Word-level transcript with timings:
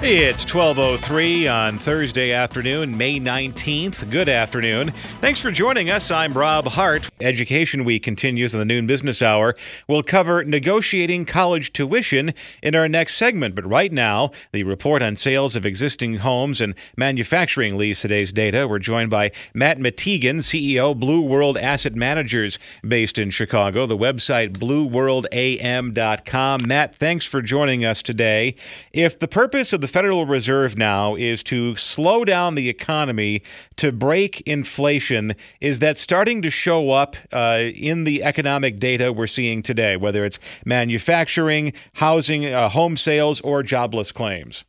It's 0.00 0.44
12:03 0.44 1.48
on 1.48 1.76
Thursday 1.76 2.32
afternoon, 2.32 2.96
May 2.96 3.18
19th. 3.18 4.08
Good 4.08 4.28
afternoon. 4.28 4.92
Thanks 5.20 5.40
for 5.40 5.50
joining 5.50 5.90
us. 5.90 6.12
I'm 6.12 6.32
Rob 6.32 6.68
Hart. 6.68 7.10
Education 7.20 7.84
Week 7.84 8.04
continues 8.04 8.54
in 8.54 8.60
the 8.60 8.64
noon 8.64 8.86
business 8.86 9.22
hour. 9.22 9.56
We'll 9.88 10.04
cover 10.04 10.44
negotiating 10.44 11.24
college 11.24 11.72
tuition 11.72 12.32
in 12.62 12.76
our 12.76 12.88
next 12.88 13.16
segment, 13.16 13.56
but 13.56 13.68
right 13.68 13.90
now, 13.90 14.30
the 14.52 14.62
report 14.62 15.02
on 15.02 15.16
sales 15.16 15.56
of 15.56 15.66
existing 15.66 16.18
homes 16.18 16.60
and 16.60 16.76
manufacturing 16.96 17.76
leads 17.76 18.00
today's 18.00 18.32
data. 18.32 18.68
We're 18.68 18.78
joined 18.78 19.10
by 19.10 19.32
Matt 19.52 19.80
Mattigan, 19.80 20.42
CEO 20.42 20.96
Blue 20.96 21.22
World 21.22 21.58
Asset 21.58 21.96
Managers 21.96 22.56
based 22.86 23.18
in 23.18 23.30
Chicago. 23.30 23.84
The 23.84 23.96
website 23.96 24.58
blueworldam.com. 24.58 26.68
Matt, 26.68 26.94
thanks 26.94 27.26
for 27.26 27.42
joining 27.42 27.84
us 27.84 28.00
today. 28.00 28.54
If 28.92 29.18
the 29.18 29.26
purpose 29.26 29.72
of 29.72 29.80
the 29.80 29.87
Federal 29.88 30.26
Reserve 30.26 30.76
now 30.76 31.16
is 31.16 31.42
to 31.44 31.74
slow 31.76 32.24
down 32.24 32.54
the 32.54 32.68
economy 32.68 33.42
to 33.76 33.90
break 33.90 34.40
inflation. 34.42 35.34
Is 35.60 35.80
that 35.80 35.98
starting 35.98 36.42
to 36.42 36.50
show 36.50 36.90
up 36.90 37.16
uh, 37.32 37.70
in 37.74 38.04
the 38.04 38.22
economic 38.22 38.78
data 38.78 39.12
we're 39.12 39.26
seeing 39.26 39.62
today, 39.62 39.96
whether 39.96 40.24
it's 40.24 40.38
manufacturing, 40.64 41.72
housing, 41.94 42.46
uh, 42.46 42.68
home 42.68 42.96
sales, 42.96 43.40
or 43.40 43.62
jobless 43.62 44.12
claims? 44.12 44.64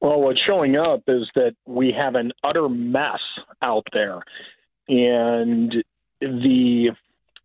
Well, 0.00 0.20
what's 0.20 0.40
showing 0.46 0.76
up 0.76 1.02
is 1.08 1.28
that 1.34 1.54
we 1.66 1.92
have 1.92 2.14
an 2.14 2.32
utter 2.42 2.68
mess 2.68 3.20
out 3.60 3.86
there. 3.92 4.20
And 4.88 5.84
the 6.20 6.90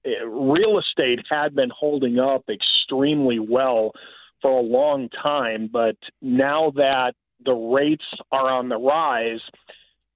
uh, 0.06 0.26
real 0.28 0.80
estate 0.80 1.20
had 1.30 1.54
been 1.54 1.70
holding 1.70 2.18
up 2.18 2.46
extremely 2.50 3.40
well 3.40 3.92
for 4.41 4.59
a 4.59 4.61
long 4.61 5.09
time, 5.09 5.69
but 5.72 5.95
now 6.22 6.72
that 6.75 7.14
the 7.44 7.53
rates 7.53 8.05
are 8.31 8.50
on 8.50 8.69
the 8.69 8.77
rise, 8.77 9.42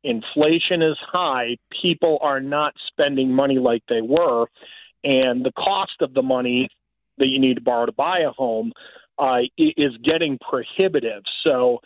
inflation 0.04 0.82
is 0.82 0.98
high, 1.12 1.58
people 1.82 2.20
are 2.22 2.40
not 2.40 2.74
spending 2.88 3.32
money 3.32 3.60
like 3.60 3.84
they 3.90 4.02
were, 4.02 4.46
and 5.04 5.46
the 5.46 5.52
cost 5.58 6.02
of 6.02 6.14
the 6.14 6.22
money 6.22 6.70
that 7.18 7.28
you 7.28 7.40
need 7.40 7.56
to 7.56 7.62
borrow 7.62 7.86
to 7.86 7.92
buy 7.92 8.20
a 8.20 8.32
home 8.32 8.72
uh, 9.18 9.40
is 9.58 9.98
getting 10.04 10.38
prohibitive. 10.50 11.24
So, 11.44 11.80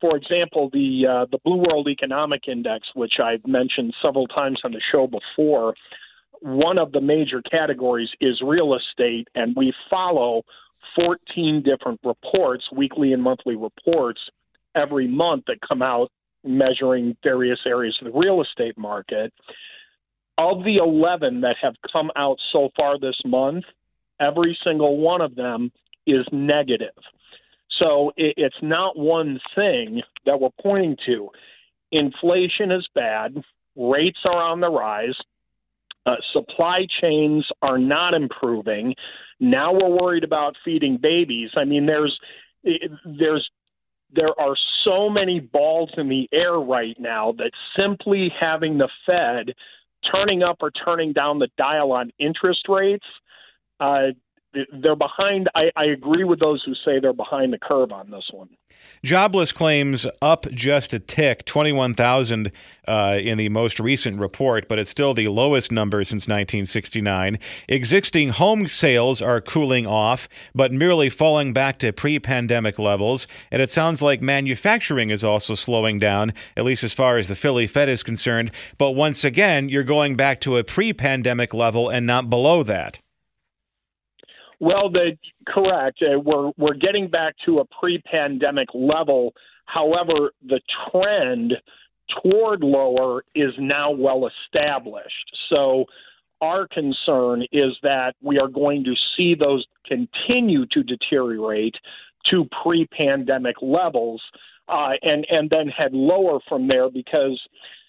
for 0.00 0.16
example, 0.16 0.68
the 0.72 1.06
uh, 1.08 1.26
the 1.30 1.38
Blue 1.44 1.58
World 1.58 1.88
Economic 1.88 2.48
Index, 2.48 2.88
which 2.94 3.14
I've 3.22 3.46
mentioned 3.46 3.94
several 4.02 4.26
times 4.26 4.60
on 4.64 4.72
the 4.72 4.80
show 4.90 5.06
before, 5.06 5.74
one 6.40 6.78
of 6.78 6.90
the 6.90 7.00
major 7.00 7.40
categories 7.42 8.08
is 8.20 8.40
real 8.44 8.74
estate, 8.74 9.28
and 9.36 9.54
we 9.56 9.72
follow 9.88 10.42
14 10.96 11.62
different 11.62 12.00
reports, 12.04 12.64
weekly 12.74 13.12
and 13.12 13.22
monthly 13.22 13.56
reports, 13.56 14.20
every 14.74 15.06
month 15.06 15.44
that 15.46 15.58
come 15.66 15.82
out 15.82 16.10
measuring 16.44 17.16
various 17.22 17.60
areas 17.66 17.96
of 18.00 18.12
the 18.12 18.18
real 18.18 18.42
estate 18.42 18.76
market. 18.76 19.32
Of 20.38 20.64
the 20.64 20.76
11 20.76 21.42
that 21.42 21.56
have 21.62 21.74
come 21.92 22.10
out 22.16 22.38
so 22.52 22.70
far 22.76 22.98
this 22.98 23.20
month, 23.24 23.64
every 24.20 24.58
single 24.64 24.98
one 24.98 25.20
of 25.20 25.34
them 25.34 25.70
is 26.06 26.26
negative. 26.32 26.96
So 27.78 28.12
it's 28.16 28.54
not 28.62 28.98
one 28.98 29.40
thing 29.54 30.02
that 30.26 30.40
we're 30.40 30.50
pointing 30.60 30.96
to. 31.06 31.30
Inflation 31.90 32.70
is 32.70 32.86
bad, 32.94 33.42
rates 33.76 34.18
are 34.24 34.42
on 34.42 34.60
the 34.60 34.70
rise, 34.70 35.16
uh, 36.06 36.16
supply 36.32 36.86
chains 37.00 37.46
are 37.62 37.78
not 37.78 38.14
improving. 38.14 38.94
Now 39.40 39.72
we're 39.72 40.02
worried 40.02 40.24
about 40.24 40.56
feeding 40.64 40.98
babies. 41.00 41.50
I 41.56 41.64
mean, 41.64 41.86
there's 41.86 42.18
there's 43.04 43.48
there 44.14 44.38
are 44.38 44.54
so 44.84 45.08
many 45.08 45.40
balls 45.40 45.90
in 45.96 46.08
the 46.08 46.28
air 46.32 46.54
right 46.54 46.96
now 46.98 47.32
that 47.38 47.52
simply 47.76 48.32
having 48.38 48.78
the 48.78 48.88
Fed 49.06 49.54
turning 50.12 50.42
up 50.42 50.58
or 50.60 50.70
turning 50.70 51.12
down 51.12 51.38
the 51.38 51.48
dial 51.56 51.92
on 51.92 52.10
interest 52.18 52.68
rates 52.68 53.06
uh, 53.80 54.08
they're 54.72 54.96
behind. 54.96 55.48
I, 55.54 55.70
I, 55.76 55.86
agree 55.86 56.24
with 56.24 56.40
those 56.40 56.62
who 56.64 56.74
say 56.74 57.00
they're 57.00 57.12
behind 57.12 57.52
the 57.52 57.58
curve 57.58 57.92
on 57.92 58.10
this 58.10 58.28
one. 58.32 58.50
Jobless 59.02 59.52
claims 59.52 60.06
up 60.20 60.48
just 60.50 60.94
a 60.94 60.98
tick, 60.98 61.44
21,000 61.44 62.52
uh, 62.86 63.18
in 63.20 63.38
the 63.38 63.48
most 63.48 63.80
recent 63.80 64.20
report, 64.20 64.68
but 64.68 64.78
it's 64.78 64.90
still 64.90 65.14
the 65.14 65.28
lowest 65.28 65.72
number 65.72 66.04
since 66.04 66.28
1969. 66.28 67.38
Existing 67.68 68.30
home 68.30 68.66
sales 68.68 69.22
are 69.22 69.40
cooling 69.40 69.86
off, 69.86 70.28
but 70.54 70.72
merely 70.72 71.08
falling 71.08 71.52
back 71.52 71.78
to 71.78 71.92
pre 71.92 72.18
pandemic 72.18 72.78
levels. 72.78 73.26
And 73.50 73.62
it 73.62 73.70
sounds 73.70 74.02
like 74.02 74.22
manufacturing 74.22 75.10
is 75.10 75.24
also 75.24 75.54
slowing 75.54 75.98
down, 75.98 76.32
at 76.56 76.64
least 76.64 76.84
as 76.84 76.92
far 76.92 77.16
as 77.16 77.28
the 77.28 77.34
Philly 77.34 77.66
Fed 77.66 77.88
is 77.88 78.02
concerned. 78.02 78.50
But 78.78 78.92
once 78.92 79.24
again, 79.24 79.68
you're 79.68 79.82
going 79.82 80.16
back 80.16 80.40
to 80.42 80.58
a 80.58 80.64
pre 80.64 80.92
pandemic 80.92 81.54
level 81.54 81.88
and 81.88 82.06
not 82.06 82.30
below 82.30 82.62
that. 82.64 83.00
Well, 84.62 84.88
the 84.90 85.18
correct. 85.48 86.00
Uh, 86.02 86.20
we're 86.20 86.52
we're 86.56 86.74
getting 86.74 87.08
back 87.08 87.34
to 87.46 87.58
a 87.58 87.64
pre-pandemic 87.80 88.68
level. 88.72 89.34
However, 89.66 90.30
the 90.46 90.60
trend 90.88 91.54
toward 92.22 92.62
lower 92.62 93.24
is 93.34 93.52
now 93.58 93.90
well 93.90 94.28
established. 94.28 95.36
So 95.48 95.86
our 96.40 96.68
concern 96.68 97.42
is 97.50 97.72
that 97.82 98.14
we 98.22 98.38
are 98.38 98.46
going 98.46 98.84
to 98.84 98.94
see 99.16 99.34
those 99.34 99.66
continue 99.84 100.64
to 100.66 100.84
deteriorate 100.84 101.74
to 102.30 102.46
pre-pandemic 102.62 103.56
levels, 103.62 104.22
uh, 104.68 104.90
and 105.02 105.26
and 105.28 105.50
then 105.50 105.66
head 105.66 105.92
lower 105.92 106.38
from 106.48 106.68
there 106.68 106.88
because 106.88 107.40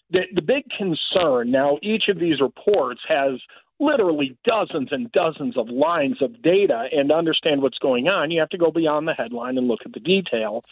the 0.10 0.22
the 0.34 0.42
big 0.42 0.64
concern 0.76 1.52
now 1.52 1.78
each 1.84 2.06
of 2.08 2.18
these 2.18 2.42
reports 2.42 3.02
has 3.08 3.40
literally 3.80 4.38
dozens 4.46 4.90
and 4.92 5.12
dozens 5.12 5.58
of 5.58 5.70
lines 5.70 6.22
of 6.22 6.42
data 6.42 6.86
and 6.92 7.12
understand 7.12 7.62
what's 7.62 7.80
going 7.80 8.08
on, 8.08 8.32
you 8.32 8.40
have 8.40 8.50
to 8.50 8.58
go 8.58 8.72
beyond 8.72 9.08
the 9.08 9.14
headline 9.14 9.58
and 9.58 9.68
look 9.68 9.82
at 9.86 9.94
the 9.94 10.00
detail. 10.00 10.64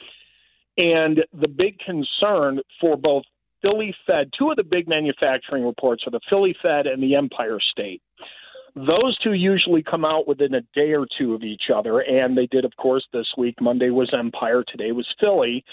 And 0.77 1.23
the 1.33 1.47
big 1.47 1.79
concern 1.79 2.59
for 2.79 2.95
both 2.95 3.23
Philly 3.61 3.93
Fed, 4.07 4.31
two 4.37 4.49
of 4.49 4.55
the 4.55 4.63
big 4.63 4.87
manufacturing 4.87 5.65
reports 5.65 6.03
are 6.07 6.11
the 6.11 6.21
Philly 6.29 6.55
Fed 6.61 6.87
and 6.87 7.01
the 7.01 7.15
Empire 7.15 7.59
State. 7.59 8.01
Those 8.75 9.17
two 9.21 9.33
usually 9.33 9.83
come 9.83 10.05
out 10.05 10.27
within 10.27 10.53
a 10.53 10.61
day 10.73 10.93
or 10.93 11.05
two 11.17 11.33
of 11.33 11.43
each 11.43 11.63
other, 11.73 11.99
and 11.99 12.37
they 12.37 12.47
did, 12.47 12.63
of 12.63 12.71
course, 12.77 13.05
this 13.11 13.27
week. 13.37 13.55
Monday 13.59 13.89
was 13.89 14.13
Empire, 14.17 14.63
today 14.65 14.93
was 14.93 15.07
Philly. 15.19 15.63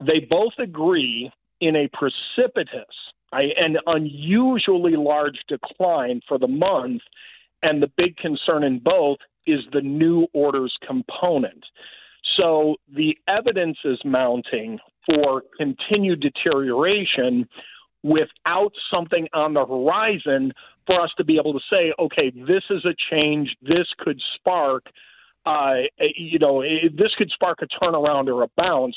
They 0.00 0.20
both 0.28 0.52
agree 0.58 1.32
in 1.60 1.76
a 1.76 1.88
precipitous 1.92 2.94
an 3.32 3.76
unusually 3.86 4.96
large 4.96 5.38
decline 5.48 6.20
for 6.26 6.38
the 6.38 6.48
month. 6.48 7.02
And 7.62 7.82
the 7.82 7.90
big 7.96 8.16
concern 8.16 8.64
in 8.64 8.78
both 8.78 9.18
is 9.46 9.60
the 9.72 9.82
new 9.82 10.26
orders 10.32 10.76
component. 10.86 11.64
So 12.36 12.76
the 12.94 13.16
evidence 13.28 13.78
is 13.84 13.98
mounting 14.04 14.78
for 15.06 15.42
continued 15.56 16.20
deterioration 16.20 17.48
without 18.02 18.72
something 18.92 19.28
on 19.34 19.54
the 19.54 19.66
horizon 19.66 20.52
for 20.86 21.00
us 21.00 21.10
to 21.18 21.24
be 21.24 21.36
able 21.36 21.52
to 21.52 21.60
say, 21.70 21.92
okay, 21.98 22.30
this 22.30 22.62
is 22.70 22.84
a 22.84 22.94
change. 23.10 23.54
This 23.62 23.86
could 23.98 24.20
spark, 24.36 24.86
uh, 25.44 25.74
you 26.16 26.38
know, 26.38 26.62
this 26.62 27.14
could 27.18 27.30
spark 27.30 27.58
a 27.62 27.66
turnaround 27.66 28.28
or 28.28 28.42
a 28.42 28.48
bounce 28.56 28.96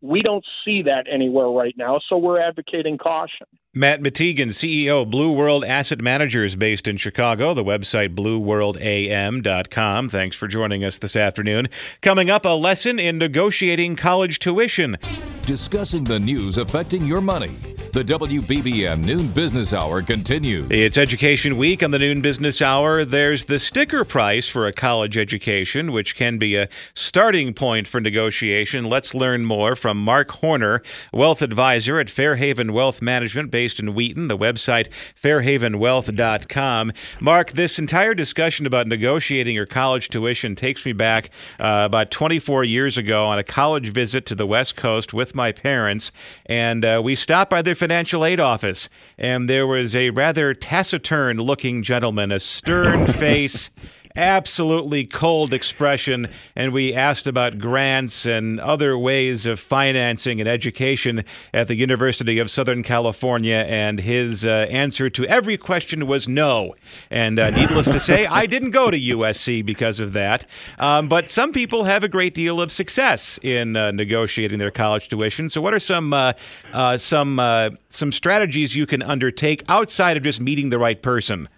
We 0.00 0.22
don't 0.22 0.44
see 0.64 0.82
that 0.82 1.06
anywhere 1.10 1.48
right 1.48 1.74
now, 1.76 1.98
so 2.08 2.18
we're 2.18 2.40
advocating 2.40 2.98
caution. 2.98 3.46
Matt 3.76 4.00
Mattigan, 4.00 4.50
CEO, 4.50 5.08
Blue 5.08 5.32
World 5.32 5.64
Asset 5.64 6.00
Managers, 6.00 6.54
based 6.54 6.86
in 6.86 6.96
Chicago. 6.96 7.54
The 7.54 7.64
website 7.64 8.14
blueworldam.com. 8.14 10.08
Thanks 10.08 10.36
for 10.36 10.46
joining 10.46 10.84
us 10.84 10.98
this 10.98 11.16
afternoon. 11.16 11.68
Coming 12.00 12.30
up, 12.30 12.44
a 12.44 12.50
lesson 12.50 13.00
in 13.00 13.18
negotiating 13.18 13.96
college 13.96 14.38
tuition. 14.38 14.96
Discussing 15.42 16.04
the 16.04 16.20
news 16.20 16.56
affecting 16.56 17.04
your 17.04 17.20
money. 17.20 17.56
The 17.94 18.02
WBBM 18.02 19.04
Noon 19.04 19.28
Business 19.28 19.72
Hour 19.72 20.02
continues. 20.02 20.66
It's 20.68 20.98
Education 20.98 21.56
Week 21.56 21.80
on 21.80 21.92
the 21.92 21.98
Noon 22.00 22.22
Business 22.22 22.60
Hour. 22.60 23.04
There's 23.04 23.44
the 23.44 23.60
sticker 23.60 24.04
price 24.04 24.48
for 24.48 24.66
a 24.66 24.72
college 24.72 25.16
education, 25.16 25.92
which 25.92 26.16
can 26.16 26.36
be 26.36 26.56
a 26.56 26.68
starting 26.94 27.54
point 27.54 27.86
for 27.86 28.00
negotiation. 28.00 28.86
Let's 28.86 29.14
learn 29.14 29.44
more 29.44 29.76
from 29.76 30.02
Mark 30.02 30.32
Horner, 30.32 30.82
wealth 31.12 31.40
advisor 31.40 32.00
at 32.00 32.10
Fairhaven 32.10 32.72
Wealth 32.72 33.00
Management, 33.00 33.52
based 33.52 33.63
in 33.64 33.94
Wheaton. 33.94 34.28
The 34.28 34.36
website 34.36 34.88
fairhavenwealth.com. 35.22 36.92
Mark, 37.20 37.52
this 37.52 37.78
entire 37.78 38.14
discussion 38.14 38.66
about 38.66 38.86
negotiating 38.86 39.54
your 39.54 39.66
college 39.66 40.08
tuition 40.08 40.54
takes 40.54 40.84
me 40.84 40.92
back 40.92 41.30
uh, 41.58 41.82
about 41.84 42.10
24 42.10 42.64
years 42.64 42.98
ago 42.98 43.24
on 43.24 43.38
a 43.38 43.44
college 43.44 43.88
visit 43.88 44.26
to 44.26 44.34
the 44.34 44.46
West 44.46 44.76
Coast 44.76 45.14
with 45.14 45.34
my 45.34 45.52
parents, 45.52 46.12
and 46.46 46.84
uh, 46.84 47.00
we 47.02 47.14
stopped 47.14 47.50
by 47.50 47.62
their 47.62 47.74
financial 47.74 48.24
aid 48.24 48.40
office, 48.40 48.88
and 49.18 49.48
there 49.48 49.66
was 49.66 49.96
a 49.96 50.10
rather 50.10 50.54
taciturn 50.54 51.38
looking 51.38 51.82
gentleman, 51.82 52.30
a 52.30 52.40
stern 52.40 53.06
face 53.06 53.70
absolutely 54.16 55.04
cold 55.04 55.52
expression, 55.52 56.28
and 56.54 56.72
we 56.72 56.94
asked 56.94 57.26
about 57.26 57.58
grants 57.58 58.24
and 58.26 58.60
other 58.60 58.96
ways 58.96 59.44
of 59.44 59.58
financing 59.58 60.38
and 60.38 60.48
education 60.48 61.24
at 61.52 61.66
the 61.66 61.74
University 61.74 62.38
of 62.38 62.48
Southern 62.48 62.84
California, 62.84 63.66
and 63.68 63.98
his 63.98 64.46
uh, 64.46 64.68
answer 64.70 65.10
to 65.10 65.26
every 65.26 65.58
question 65.58 66.06
was 66.06 66.28
no. 66.28 66.76
And 67.10 67.40
uh, 67.40 67.50
needless 67.50 67.88
to 67.88 67.98
say, 67.98 68.24
I 68.26 68.46
didn't 68.46 68.70
go 68.70 68.88
to 68.88 68.96
USC 68.96 69.66
because 69.66 69.98
of 69.98 70.12
that. 70.12 70.46
Um, 70.78 71.08
but 71.08 71.28
some 71.28 71.50
people 71.50 71.82
have 71.82 72.04
a 72.04 72.08
great 72.08 72.34
deal 72.34 72.60
of 72.60 72.70
success 72.70 73.40
in 73.42 73.74
uh, 73.74 73.90
negotiating 73.90 74.60
their 74.60 74.70
college 74.70 75.08
tuition. 75.08 75.48
So, 75.48 75.60
what 75.60 75.74
are 75.74 75.80
some 75.80 76.12
uh, 76.12 76.34
uh, 76.72 76.98
some 76.98 77.40
uh, 77.40 77.70
some 77.90 78.12
strategies 78.12 78.76
you 78.76 78.86
can 78.86 79.02
undertake 79.02 79.64
outside 79.68 80.16
of 80.16 80.22
just 80.22 80.40
meeting 80.40 80.70
the 80.70 80.78
right 80.78 81.02
person? 81.02 81.48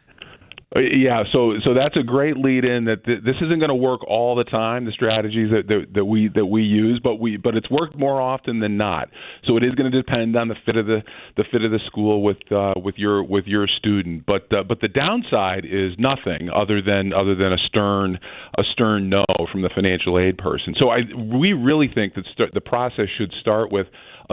Uh, 0.75 0.81
yeah, 0.81 1.23
so 1.33 1.55
so 1.65 1.75
that's 1.75 1.97
a 1.97 2.03
great 2.03 2.37
lead 2.37 2.65
in 2.65 2.87
that 2.87 3.05
th- 3.05 3.23
this 3.25 3.37
isn't 3.37 3.61
going 3.61 3.69
to 3.69 3.75
work 3.75 4.01
all 4.09 4.35
the 4.35 4.43
time. 4.43 4.85
The 4.85 4.91
strategies 4.91 5.49
that, 5.53 5.69
that 5.69 5.95
that 5.95 6.05
we 6.05 6.29
that 6.35 6.47
we 6.47 6.63
use, 6.63 7.01
but 7.03 7.21
we 7.21 7.37
but 7.37 7.55
it's 7.55 7.71
worked 7.71 7.97
more 7.97 8.21
often 8.21 8.59
than 8.59 8.77
not. 8.77 9.09
So 9.45 9.57
it 9.57 9.63
is 9.63 9.77
going 9.77 9.91
to 9.93 9.97
depend 9.97 10.35
on 10.35 10.49
the 10.49 10.57
fit 10.67 10.77
of 10.77 10.87
the 10.87 11.03
the 11.37 11.45
fit 11.53 11.63
of 11.63 11.71
the 11.71 11.79
school 11.87 12.21
with 12.25 12.39
uh, 12.51 12.75
with 12.83 12.97
your 12.99 13.23
with 13.23 13.45
your 13.47 13.69
student. 13.69 14.27
But 14.27 14.53
uh, 14.53 14.65
but 14.65 14.81
the 14.81 14.89
downside 14.89 15.65
is 15.65 15.93
nothing 16.01 16.51
other 16.53 16.83
than 16.83 17.13
other 17.13 17.37
than 17.37 17.53
a 17.53 17.59
stern 17.69 18.19
a 18.59 18.65
stern 18.73 19.09
no 19.09 19.25
from 19.53 19.63
the 19.63 19.71
financial 19.73 20.19
aid 20.19 20.37
person. 20.37 20.75
So 20.77 20.89
I 20.89 21.03
we 21.33 21.53
really 21.53 21.89
think 21.95 22.15
that 22.15 22.25
st- 22.33 22.55
the 22.55 22.61
process 22.61 23.07
should 23.17 23.33
start 23.41 23.71
with 23.71 23.87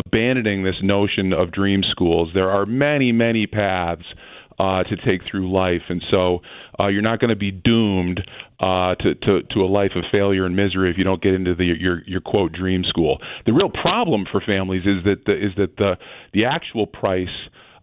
abandoning 0.03 0.63
this 0.63 0.77
notion 0.81 1.31
of 1.31 1.51
dream 1.51 1.83
schools. 1.91 2.31
There 2.33 2.49
are 2.49 2.65
many 2.65 3.11
many 3.11 3.45
paths 3.45 4.05
uh, 4.59 4.83
to 4.83 4.95
take 5.05 5.21
through 5.29 5.51
life, 5.51 5.81
and 5.89 6.03
so 6.11 6.39
uh, 6.79 6.87
you're 6.87 7.01
not 7.01 7.19
going 7.19 7.29
to 7.29 7.35
be 7.35 7.51
doomed 7.51 8.21
uh, 8.59 8.95
to, 8.95 9.15
to 9.15 9.41
to 9.51 9.61
a 9.61 9.67
life 9.67 9.91
of 9.95 10.03
failure 10.11 10.45
and 10.45 10.55
misery 10.55 10.89
if 10.89 10.97
you 10.97 11.03
don't 11.03 11.21
get 11.21 11.33
into 11.33 11.55
the 11.55 11.65
your 11.65 12.03
your 12.05 12.21
quote 12.21 12.51
dream 12.53 12.83
school. 12.83 13.19
The 13.45 13.53
real 13.53 13.69
problem 13.69 14.25
for 14.31 14.41
families 14.41 14.83
is 14.83 15.03
that 15.05 15.25
the, 15.25 15.33
is 15.33 15.51
that 15.57 15.77
the 15.77 15.95
the 16.33 16.45
actual 16.45 16.87
price. 16.87 17.27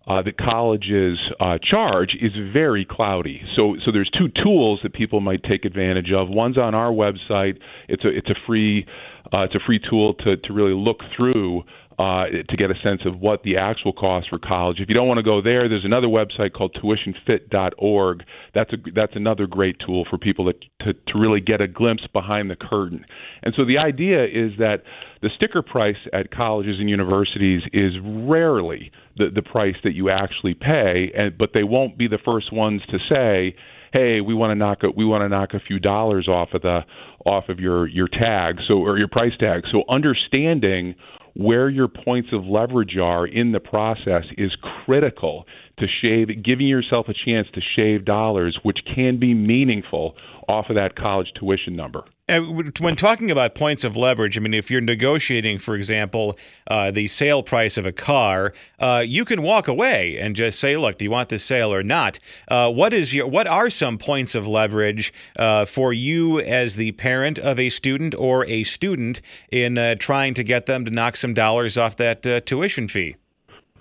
Uh, 0.08 0.22
that 0.22 0.36
colleges 0.38 1.18
uh, 1.38 1.58
charge 1.62 2.16
is 2.20 2.32
very 2.52 2.84
cloudy. 2.90 3.42
So, 3.54 3.76
so 3.84 3.92
there's 3.92 4.10
two 4.18 4.28
tools 4.42 4.80
that 4.82 4.92
people 4.92 5.20
might 5.20 5.40
take 5.44 5.64
advantage 5.64 6.10
of. 6.10 6.28
One's 6.28 6.58
on 6.58 6.74
our 6.74 6.90
website. 6.90 7.58
It's 7.86 8.02
a 8.04 8.08
it's 8.08 8.28
a 8.28 8.34
free 8.44 8.86
uh, 9.32 9.42
it's 9.42 9.54
a 9.54 9.60
free 9.64 9.78
tool 9.78 10.14
to 10.14 10.36
to 10.38 10.52
really 10.52 10.72
look 10.72 10.98
through 11.16 11.62
uh, 12.00 12.24
to 12.48 12.56
get 12.56 12.70
a 12.70 12.74
sense 12.82 13.02
of 13.04 13.20
what 13.20 13.42
the 13.42 13.58
actual 13.58 13.92
cost 13.92 14.30
for 14.30 14.38
college. 14.38 14.80
If 14.80 14.88
you 14.88 14.94
don't 14.94 15.06
want 15.06 15.18
to 15.18 15.22
go 15.22 15.42
there, 15.42 15.68
there's 15.68 15.84
another 15.84 16.06
website 16.06 16.54
called 16.54 16.74
tuitionfit.org. 16.82 18.22
That's 18.54 18.72
a 18.72 18.76
that's 18.94 19.14
another 19.16 19.46
great 19.46 19.76
tool 19.84 20.06
for 20.08 20.16
people 20.16 20.50
to, 20.50 20.84
to 20.86 20.94
to 20.94 21.18
really 21.18 21.40
get 21.40 21.60
a 21.60 21.68
glimpse 21.68 22.06
behind 22.10 22.50
the 22.50 22.56
curtain. 22.56 23.04
And 23.42 23.52
so 23.54 23.66
the 23.66 23.76
idea 23.76 24.24
is 24.24 24.52
that 24.58 24.78
the 25.20 25.28
sticker 25.36 25.60
price 25.60 25.98
at 26.14 26.30
colleges 26.30 26.76
and 26.80 26.88
universities 26.88 27.60
is 27.74 27.92
rarely 28.02 28.90
the 29.18 29.28
the 29.34 29.42
price 29.42 29.76
that 29.84 29.92
you 29.92 30.08
actually 30.08 30.54
pay, 30.54 31.12
and 31.14 31.36
but 31.36 31.50
they 31.52 31.64
won't 31.64 31.98
be 31.98 32.08
the 32.08 32.18
first 32.24 32.50
ones 32.50 32.80
to 32.88 32.98
say 33.10 33.54
hey, 33.92 34.20
we 34.20 34.34
want 34.34 34.50
to 34.50 34.54
knock 34.54 34.78
a, 34.82 34.90
we 34.90 35.04
want 35.04 35.22
to 35.22 35.28
knock 35.28 35.50
a 35.54 35.60
few 35.60 35.78
dollars 35.78 36.28
off 36.28 36.50
of 36.54 36.62
the 36.62 36.80
off 37.24 37.48
of 37.48 37.58
your 37.58 37.86
your 37.86 38.08
tag, 38.08 38.56
so 38.66 38.74
or 38.74 38.98
your 38.98 39.08
price 39.08 39.32
tag. 39.38 39.62
So 39.70 39.84
understanding 39.88 40.94
where 41.34 41.68
your 41.68 41.88
points 41.88 42.30
of 42.32 42.44
leverage 42.44 42.96
are 43.00 43.26
in 43.26 43.52
the 43.52 43.60
process 43.60 44.24
is 44.36 44.50
critical 44.84 45.46
to 45.78 45.86
shave, 46.02 46.28
giving 46.44 46.66
yourself 46.66 47.06
a 47.08 47.14
chance 47.14 47.46
to 47.54 47.60
shave 47.76 48.04
dollars, 48.04 48.58
which 48.62 48.78
can 48.94 49.18
be 49.18 49.32
meaningful 49.34 50.14
off 50.48 50.66
of 50.68 50.76
that 50.76 50.96
college 50.96 51.28
tuition 51.38 51.76
number. 51.76 52.02
When 52.30 52.94
talking 52.94 53.30
about 53.30 53.56
points 53.56 53.82
of 53.82 53.96
leverage, 53.96 54.36
I 54.38 54.40
mean, 54.40 54.54
if 54.54 54.70
you're 54.70 54.80
negotiating, 54.80 55.58
for 55.58 55.74
example, 55.74 56.38
uh, 56.68 56.92
the 56.92 57.08
sale 57.08 57.42
price 57.42 57.76
of 57.76 57.86
a 57.86 57.92
car, 57.92 58.52
uh, 58.78 59.02
you 59.04 59.24
can 59.24 59.42
walk 59.42 59.66
away 59.66 60.16
and 60.16 60.36
just 60.36 60.60
say, 60.60 60.76
"Look, 60.76 60.98
do 60.98 61.04
you 61.04 61.10
want 61.10 61.28
this 61.28 61.42
sale 61.42 61.74
or 61.74 61.82
not?" 61.82 62.20
Uh, 62.46 62.70
what 62.70 62.92
is 62.92 63.12
your 63.12 63.26
What 63.26 63.48
are 63.48 63.68
some 63.68 63.98
points 63.98 64.36
of 64.36 64.46
leverage 64.46 65.12
uh, 65.38 65.64
for 65.64 65.92
you 65.92 66.40
as 66.40 66.76
the 66.76 66.92
parent 66.92 67.38
of 67.38 67.58
a 67.58 67.68
student 67.68 68.14
or 68.16 68.46
a 68.46 68.62
student 68.62 69.20
in 69.50 69.76
uh, 69.76 69.96
trying 69.96 70.34
to 70.34 70.44
get 70.44 70.66
them 70.66 70.84
to 70.84 70.90
knock 70.90 71.16
some 71.16 71.34
dollars 71.34 71.76
off 71.76 71.96
that 71.96 72.24
uh, 72.26 72.40
tuition 72.42 72.86
fee? 72.86 73.16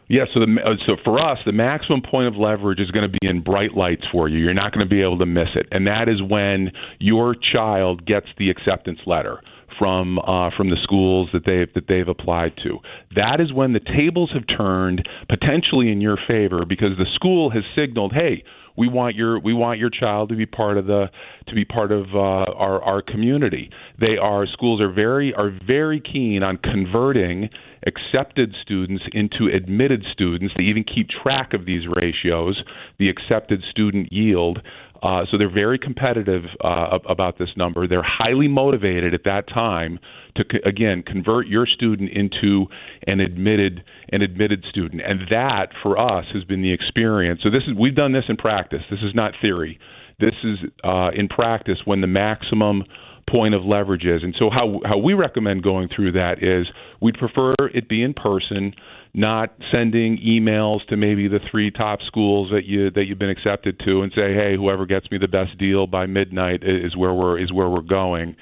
Yeah, 0.09 0.25
so 0.33 0.39
the, 0.39 0.57
uh, 0.65 0.73
so 0.87 0.95
for 1.03 1.19
us, 1.19 1.37
the 1.45 1.51
maximum 1.51 2.01
point 2.01 2.27
of 2.27 2.35
leverage 2.35 2.79
is 2.79 2.89
going 2.89 3.09
to 3.09 3.17
be 3.21 3.27
in 3.27 3.41
bright 3.41 3.75
lights 3.77 4.01
for 4.11 4.27
you. 4.27 4.39
You're 4.39 4.55
not 4.55 4.73
going 4.73 4.83
to 4.85 4.89
be 4.89 5.01
able 5.03 5.19
to 5.19 5.25
miss 5.27 5.49
it, 5.55 5.67
and 5.71 5.85
that 5.85 6.09
is 6.09 6.19
when 6.21 6.71
your 6.97 7.35
child 7.53 8.07
gets 8.07 8.25
the 8.39 8.49
acceptance 8.49 8.99
letter 9.05 9.39
from 9.77 10.17
uh, 10.19 10.49
from 10.57 10.71
the 10.71 10.77
schools 10.81 11.29
that 11.31 11.45
they've 11.45 11.71
that 11.75 11.87
they've 11.87 12.07
applied 12.07 12.53
to. 12.63 12.79
That 13.15 13.39
is 13.39 13.53
when 13.53 13.73
the 13.73 13.79
tables 13.79 14.31
have 14.33 14.43
turned 14.57 15.07
potentially 15.29 15.91
in 15.91 16.01
your 16.01 16.17
favor 16.27 16.65
because 16.67 16.97
the 16.97 17.07
school 17.13 17.51
has 17.51 17.63
signaled, 17.75 18.11
"Hey, 18.13 18.43
we 18.79 18.87
want 18.87 19.15
your 19.15 19.39
we 19.39 19.53
want 19.53 19.77
your 19.77 19.89
child 19.89 20.29
to 20.29 20.35
be 20.35 20.45
part 20.45 20.77
of 20.77 20.85
the 20.85 21.07
to 21.47 21.53
be 21.53 21.65
part 21.65 21.91
of 21.91 22.05
uh, 22.15 22.17
our 22.17 22.81
our 22.81 23.01
community. 23.01 23.69
They 23.99 24.17
are 24.17 24.47
schools 24.47 24.79
are 24.79 24.91
very 24.91 25.33
are 25.33 25.51
very 25.67 26.01
keen 26.01 26.41
on 26.43 26.57
converting 26.57 27.49
accepted 27.85 28.55
students 28.61 29.03
into 29.11 29.47
admitted 29.53 30.03
students. 30.11 30.53
They 30.57 30.63
even 30.63 30.83
keep 30.83 31.07
track 31.09 31.53
of 31.53 31.65
these 31.65 31.83
ratios, 31.87 32.61
the 32.97 33.09
accepted 33.09 33.61
student 33.69 34.11
yield. 34.11 34.59
Uh, 35.01 35.23
so 35.31 35.37
they're 35.37 35.53
very 35.53 35.79
competitive 35.79 36.43
uh, 36.63 36.99
about 37.07 37.37
this 37.37 37.49
number. 37.55 37.87
They're 37.87 38.03
highly 38.05 38.47
motivated 38.47 39.13
at 39.13 39.23
that 39.23 39.47
time 39.47 39.99
to 40.35 40.43
again 40.65 41.03
convert 41.05 41.47
your 41.47 41.65
student 41.65 42.09
into 42.11 42.65
an 43.07 43.19
admitted 43.19 43.83
an 44.11 44.21
admitted 44.21 44.65
student, 44.69 45.01
and 45.01 45.21
that 45.29 45.69
for 45.81 45.97
us 45.97 46.25
has 46.33 46.43
been 46.43 46.61
the 46.61 46.73
experience. 46.73 47.41
So 47.43 47.49
this 47.49 47.63
is 47.67 47.75
we've 47.79 47.95
done 47.95 48.11
this 48.11 48.25
in 48.27 48.37
practice. 48.37 48.81
This 48.89 48.99
is 48.99 49.15
not 49.15 49.33
theory. 49.41 49.79
This 50.19 50.33
is 50.43 50.57
uh, 50.83 51.11
in 51.15 51.29
practice 51.29 51.77
when 51.85 52.01
the 52.01 52.07
maximum 52.07 52.83
point 53.29 53.53
of 53.53 53.63
leverage 53.63 54.05
is. 54.05 54.21
And 54.23 54.35
so 54.37 54.49
how 54.49 54.81
how 54.85 54.97
we 54.97 55.13
recommend 55.13 55.63
going 55.63 55.89
through 55.95 56.13
that 56.13 56.43
is 56.43 56.67
we'd 57.01 57.17
prefer 57.17 57.53
it 57.73 57.87
be 57.87 58.03
in 58.03 58.13
person 58.13 58.73
not 59.13 59.55
sending 59.71 60.17
emails 60.17 60.85
to 60.87 60.95
maybe 60.95 61.27
the 61.27 61.39
three 61.49 61.71
top 61.71 61.99
schools 62.05 62.49
that 62.51 62.65
you 62.65 62.91
that 62.91 63.05
you've 63.05 63.19
been 63.19 63.29
accepted 63.29 63.79
to 63.85 64.01
and 64.01 64.11
say, 64.15 64.33
hey, 64.33 64.55
whoever 64.55 64.85
gets 64.85 65.09
me 65.11 65.17
the 65.17 65.27
best 65.27 65.57
deal 65.57 65.87
by 65.87 66.05
midnight 66.05 66.61
is 66.63 66.95
where 66.95 67.13
we're 67.13 67.39
is 67.41 67.51
where 67.51 67.69
we're 67.69 67.81
going. 67.81 68.35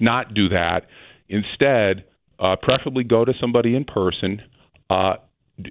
Not 0.00 0.34
do 0.34 0.48
that. 0.50 0.82
Instead, 1.28 2.04
uh, 2.38 2.56
preferably 2.60 3.04
go 3.04 3.24
to 3.24 3.32
somebody 3.40 3.74
in 3.74 3.84
person. 3.84 4.42
Uh, 4.90 5.14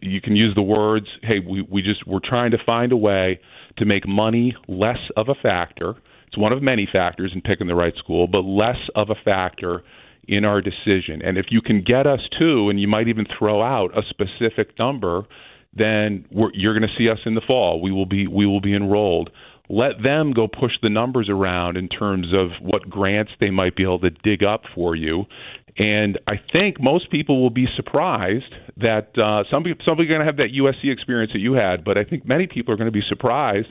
you 0.01 0.21
can 0.21 0.35
use 0.35 0.55
the 0.55 0.61
words, 0.61 1.05
hey, 1.21 1.39
we, 1.39 1.61
we 1.61 1.81
just 1.81 2.07
we're 2.07 2.19
trying 2.23 2.51
to 2.51 2.57
find 2.65 2.91
a 2.91 2.97
way 2.97 3.39
to 3.77 3.85
make 3.85 4.07
money 4.07 4.55
less 4.67 4.97
of 5.15 5.29
a 5.29 5.35
factor. 5.35 5.95
It's 6.27 6.37
one 6.37 6.51
of 6.51 6.63
many 6.63 6.87
factors 6.91 7.31
in 7.35 7.41
picking 7.41 7.67
the 7.67 7.75
right 7.75 7.93
school, 7.97 8.27
but 8.27 8.39
less 8.39 8.77
of 8.95 9.09
a 9.09 9.15
factor 9.23 9.83
in 10.27 10.45
our 10.45 10.61
decision. 10.61 11.21
And 11.23 11.37
if 11.37 11.47
you 11.49 11.61
can 11.61 11.83
get 11.83 12.07
us 12.07 12.21
to, 12.39 12.69
and 12.69 12.79
you 12.79 12.87
might 12.87 13.07
even 13.07 13.25
throw 13.37 13.61
out 13.61 13.97
a 13.97 14.01
specific 14.09 14.77
number, 14.79 15.25
then 15.75 16.25
you're 16.53 16.77
going 16.77 16.87
to 16.87 16.95
see 16.97 17.09
us 17.09 17.19
in 17.25 17.35
the 17.35 17.41
fall. 17.45 17.81
We 17.81 17.91
will 17.91 18.05
be 18.05 18.27
we 18.27 18.45
will 18.45 18.61
be 18.61 18.75
enrolled. 18.75 19.29
Let 19.69 20.03
them 20.03 20.33
go 20.33 20.47
push 20.47 20.73
the 20.81 20.89
numbers 20.89 21.29
around 21.29 21.77
in 21.77 21.87
terms 21.87 22.27
of 22.33 22.49
what 22.61 22.89
grants 22.89 23.31
they 23.39 23.49
might 23.49 23.75
be 23.75 23.83
able 23.83 23.99
to 23.99 24.09
dig 24.09 24.43
up 24.43 24.63
for 24.75 24.93
you, 24.95 25.25
And 25.77 26.19
I 26.27 26.33
think 26.51 26.81
most 26.81 27.09
people 27.09 27.41
will 27.41 27.49
be 27.49 27.65
surprised 27.75 28.53
that 28.77 29.17
uh, 29.17 29.43
some 29.49 29.63
some 29.85 29.95
people 29.95 30.05
are 30.05 30.05
going 30.05 30.19
to 30.19 30.25
have 30.25 30.37
that 30.37 30.51
USC 30.53 30.91
experience 30.91 31.31
that 31.33 31.39
you 31.39 31.53
had, 31.53 31.83
but 31.83 31.97
I 31.97 32.03
think 32.03 32.27
many 32.27 32.45
people 32.45 32.73
are 32.73 32.77
going 32.77 32.91
to 32.91 32.91
be 32.91 33.03
surprised 33.07 33.67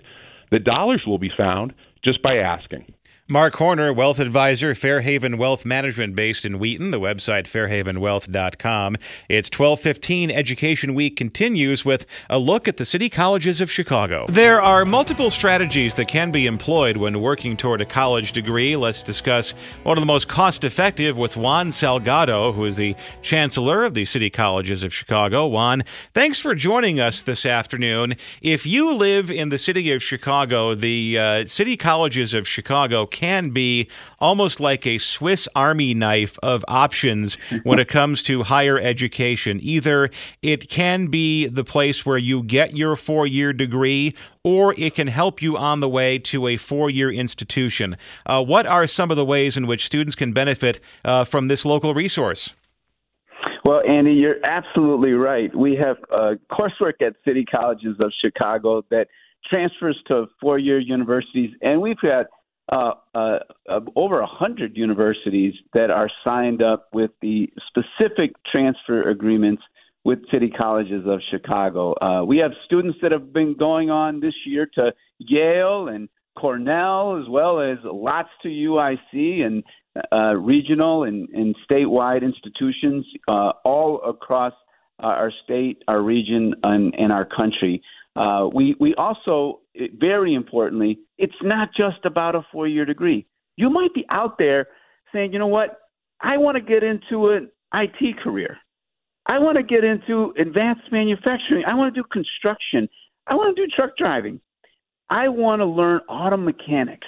that 0.50 0.64
dollars 0.64 1.02
will 1.06 1.18
be 1.18 1.30
found 1.37 1.73
just 2.04 2.23
by 2.23 2.37
asking. 2.37 2.92
Mark 3.32 3.54
Horner, 3.54 3.94
wealth 3.94 4.18
advisor, 4.18 4.74
Fairhaven 4.74 5.38
Wealth 5.38 5.64
Management, 5.64 6.14
based 6.14 6.44
in 6.44 6.58
Wheaton. 6.58 6.90
The 6.90 7.00
website 7.00 7.44
fairhavenwealth.com. 7.44 8.98
It's 9.30 9.48
1215. 9.48 10.30
Education 10.30 10.92
Week 10.94 11.16
continues 11.16 11.82
with 11.82 12.04
a 12.28 12.38
look 12.38 12.68
at 12.68 12.76
the 12.76 12.84
city 12.84 13.08
colleges 13.08 13.62
of 13.62 13.70
Chicago. 13.70 14.26
There 14.28 14.60
are 14.60 14.84
multiple 14.84 15.30
strategies 15.30 15.94
that 15.94 16.08
can 16.08 16.30
be 16.30 16.44
employed 16.44 16.98
when 16.98 17.22
working 17.22 17.56
toward 17.56 17.80
a 17.80 17.86
college 17.86 18.32
degree. 18.32 18.76
Let's 18.76 19.02
discuss 19.02 19.52
one 19.82 19.96
of 19.96 20.02
the 20.02 20.06
most 20.06 20.28
cost-effective 20.28 21.16
with 21.16 21.34
Juan 21.34 21.70
Salgado, 21.70 22.54
who 22.54 22.66
is 22.66 22.76
the 22.76 22.94
chancellor 23.22 23.82
of 23.82 23.94
the 23.94 24.04
city 24.04 24.28
colleges 24.28 24.82
of 24.82 24.92
Chicago. 24.92 25.46
Juan, 25.46 25.84
thanks 26.12 26.38
for 26.38 26.54
joining 26.54 27.00
us 27.00 27.22
this 27.22 27.46
afternoon. 27.46 28.14
If 28.42 28.66
you 28.66 28.92
live 28.92 29.30
in 29.30 29.48
the 29.48 29.56
city 29.56 29.90
of 29.92 30.02
Chicago, 30.02 30.74
the 30.74 31.18
uh, 31.18 31.46
city 31.46 31.78
colleges 31.78 32.34
of 32.34 32.46
Chicago 32.46 33.06
can 33.22 33.50
be 33.50 33.88
almost 34.18 34.58
like 34.58 34.84
a 34.84 34.98
Swiss 34.98 35.46
Army 35.54 35.94
knife 35.94 36.36
of 36.42 36.64
options 36.66 37.36
when 37.62 37.78
it 37.78 37.86
comes 37.86 38.20
to 38.24 38.42
higher 38.42 38.80
education. 38.80 39.60
Either 39.62 40.10
it 40.42 40.68
can 40.68 41.06
be 41.06 41.46
the 41.46 41.62
place 41.62 42.04
where 42.04 42.18
you 42.18 42.42
get 42.42 42.76
your 42.76 42.96
four 42.96 43.24
year 43.24 43.52
degree, 43.52 44.12
or 44.42 44.74
it 44.76 44.96
can 44.96 45.06
help 45.06 45.40
you 45.40 45.56
on 45.56 45.78
the 45.78 45.88
way 45.88 46.18
to 46.18 46.48
a 46.48 46.56
four 46.56 46.90
year 46.90 47.12
institution. 47.12 47.96
Uh, 48.26 48.42
what 48.42 48.66
are 48.66 48.88
some 48.88 49.12
of 49.12 49.16
the 49.16 49.24
ways 49.24 49.56
in 49.56 49.68
which 49.68 49.86
students 49.86 50.16
can 50.16 50.32
benefit 50.32 50.80
uh, 51.04 51.22
from 51.22 51.46
this 51.46 51.64
local 51.64 51.94
resource? 51.94 52.52
Well, 53.64 53.82
Andy, 53.88 54.14
you're 54.14 54.44
absolutely 54.44 55.12
right. 55.12 55.54
We 55.54 55.76
have 55.76 55.96
uh, 56.12 56.34
coursework 56.50 57.00
at 57.00 57.14
City 57.24 57.44
Colleges 57.44 57.94
of 58.00 58.12
Chicago 58.20 58.84
that 58.90 59.06
transfers 59.48 59.96
to 60.08 60.26
four 60.40 60.58
year 60.58 60.80
universities, 60.80 61.54
and 61.62 61.80
we've 61.80 62.00
got 62.00 62.26
uh, 62.71 62.92
uh, 63.14 63.38
over 63.97 64.21
a 64.21 64.26
hundred 64.26 64.76
universities 64.76 65.54
that 65.75 65.90
are 65.90 66.09
signed 66.25 66.62
up 66.62 66.88
with 66.92 67.11
the 67.21 67.50
specific 67.69 68.33
transfer 68.50 69.09
agreements 69.11 69.62
with 70.04 70.19
city 70.31 70.50
colleges 70.50 71.04
of 71.07 71.21
Chicago. 71.31 71.95
Uh, 72.00 72.25
we 72.25 72.38
have 72.38 72.52
students 72.64 72.99
that 73.02 73.12
have 73.12 73.33
been 73.33 73.54
going 73.57 73.90
on 73.90 74.21
this 74.21 74.35
year 74.47 74.66
to 74.75 74.92
Yale 75.19 75.88
and 75.88 76.09
Cornell, 76.37 77.21
as 77.21 77.28
well 77.28 77.61
as 77.61 77.78
lots 77.85 78.31
to 78.42 78.49
UIC 78.49 79.42
and 79.42 79.62
uh, 80.11 80.35
regional 80.35 81.04
and, 81.04 81.28
and 81.31 81.54
statewide 81.71 82.23
institutions 82.23 83.07
uh, 83.28 83.52
all 83.64 84.00
across 84.02 84.54
our 85.00 85.33
state, 85.45 85.83
our 85.88 86.00
region, 86.00 86.54
and, 86.62 86.95
and 86.97 87.12
our 87.12 87.25
country. 87.25 87.83
Uh, 88.14 88.49
we 88.52 88.76
we 88.78 88.95
also 88.95 89.61
very 89.99 90.35
importantly, 90.35 90.99
it's 91.19 91.33
not 91.42 91.71
just 91.75 92.04
about 92.04 92.35
a 92.35 92.45
four 92.52 92.69
year 92.69 92.85
degree. 92.85 93.26
You 93.57 93.71
might 93.71 93.95
be 93.95 94.04
out 94.11 94.38
there 94.38 94.69
saying, 95.12 95.33
you 95.33 95.38
know 95.38 95.47
what, 95.47 95.78
I 96.21 96.37
want 96.37 96.57
to 96.57 96.61
get 96.62 96.83
into 96.83 97.31
an 97.31 97.50
IT 97.75 98.19
career. 98.23 98.59
I 99.26 99.38
want 99.38 99.57
to 99.57 99.62
get 99.62 99.85
into 99.85 100.35
advanced 100.38 100.90
manufacturing. 100.90 101.64
I 101.66 101.75
want 101.75 101.95
to 101.95 102.00
do 102.02 102.07
construction. 102.11 102.88
I 103.26 103.35
want 103.35 103.57
to 103.57 103.66
do 103.66 103.71
truck 103.75 103.97
driving. 103.97 104.40
I 105.11 105.28
want 105.28 105.61
to 105.61 105.66
learn 105.66 106.00
auto 106.09 106.37
mechanics. 106.37 107.07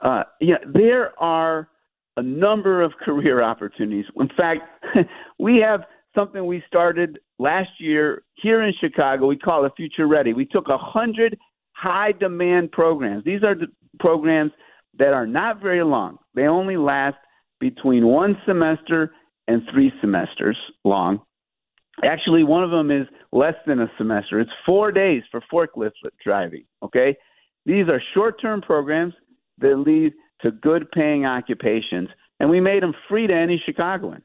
Uh, 0.00 0.24
yeah, 0.40 0.56
there 0.72 1.18
are 1.22 1.68
a 2.16 2.22
number 2.22 2.82
of 2.82 2.92
career 3.04 3.42
opportunities. 3.42 4.06
In 4.16 4.28
fact, 4.36 4.62
we 5.38 5.58
have 5.58 5.82
something 6.14 6.46
we 6.46 6.62
started 6.66 7.18
last 7.40 7.70
year 7.78 8.22
here 8.34 8.62
in 8.62 8.72
Chicago. 8.80 9.26
We 9.26 9.36
call 9.36 9.64
it 9.64 9.72
Future 9.76 10.06
Ready. 10.06 10.34
We 10.34 10.44
took 10.44 10.68
a 10.68 10.78
hundred 10.78 11.38
high 11.72 12.12
demand 12.12 12.70
programs. 12.70 13.24
These 13.24 13.42
are 13.42 13.54
the 13.54 13.66
programs 13.98 14.52
that 14.98 15.14
are 15.14 15.26
not 15.26 15.62
very 15.62 15.82
long. 15.82 16.18
They 16.34 16.42
only 16.42 16.76
last 16.76 17.16
between 17.58 18.06
one 18.06 18.36
semester 18.46 19.14
and 19.48 19.62
three 19.72 19.90
semesters 20.00 20.56
long. 20.84 21.22
Actually, 22.04 22.44
one 22.44 22.62
of 22.62 22.70
them 22.70 22.90
is 22.90 23.06
less 23.32 23.54
than 23.66 23.80
a 23.80 23.90
semester. 23.96 24.38
It's 24.40 24.50
four 24.66 24.92
days 24.92 25.22
for 25.30 25.42
forklift 25.52 25.92
driving. 26.22 26.64
Okay, 26.82 27.16
these 27.64 27.88
are 27.88 28.00
short-term 28.14 28.62
programs 28.62 29.14
that 29.58 29.76
lead 29.76 30.12
to 30.42 30.50
good 30.50 30.90
paying 30.92 31.24
occupations, 31.26 32.08
and 32.38 32.48
we 32.48 32.60
made 32.60 32.82
them 32.82 32.94
free 33.08 33.26
to 33.26 33.34
any 33.34 33.62
Chicagoan. 33.64 34.22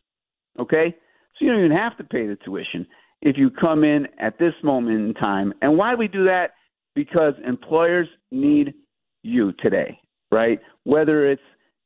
Okay, 0.60 0.96
so 1.38 1.46
you 1.46 1.52
don't 1.52 1.66
even 1.66 1.76
have 1.76 1.98
to 1.98 2.04
pay 2.04 2.28
the 2.28 2.38
tuition 2.46 2.86
if 3.26 3.38
you 3.38 3.50
come 3.50 3.84
in 3.84 4.08
at 4.20 4.38
this 4.38 4.54
moment 4.64 5.02
in 5.02 5.14
time. 5.16 5.52
And 5.62 5.78
why 5.78 5.96
we 5.96 6.08
do 6.08 6.24
that? 6.26 6.52
Because 6.94 7.34
employers 7.46 8.08
need 8.32 8.74
you 9.24 9.52
today, 9.54 10.00
right? 10.32 10.60
Whether 10.84 11.32
it's 11.32 11.42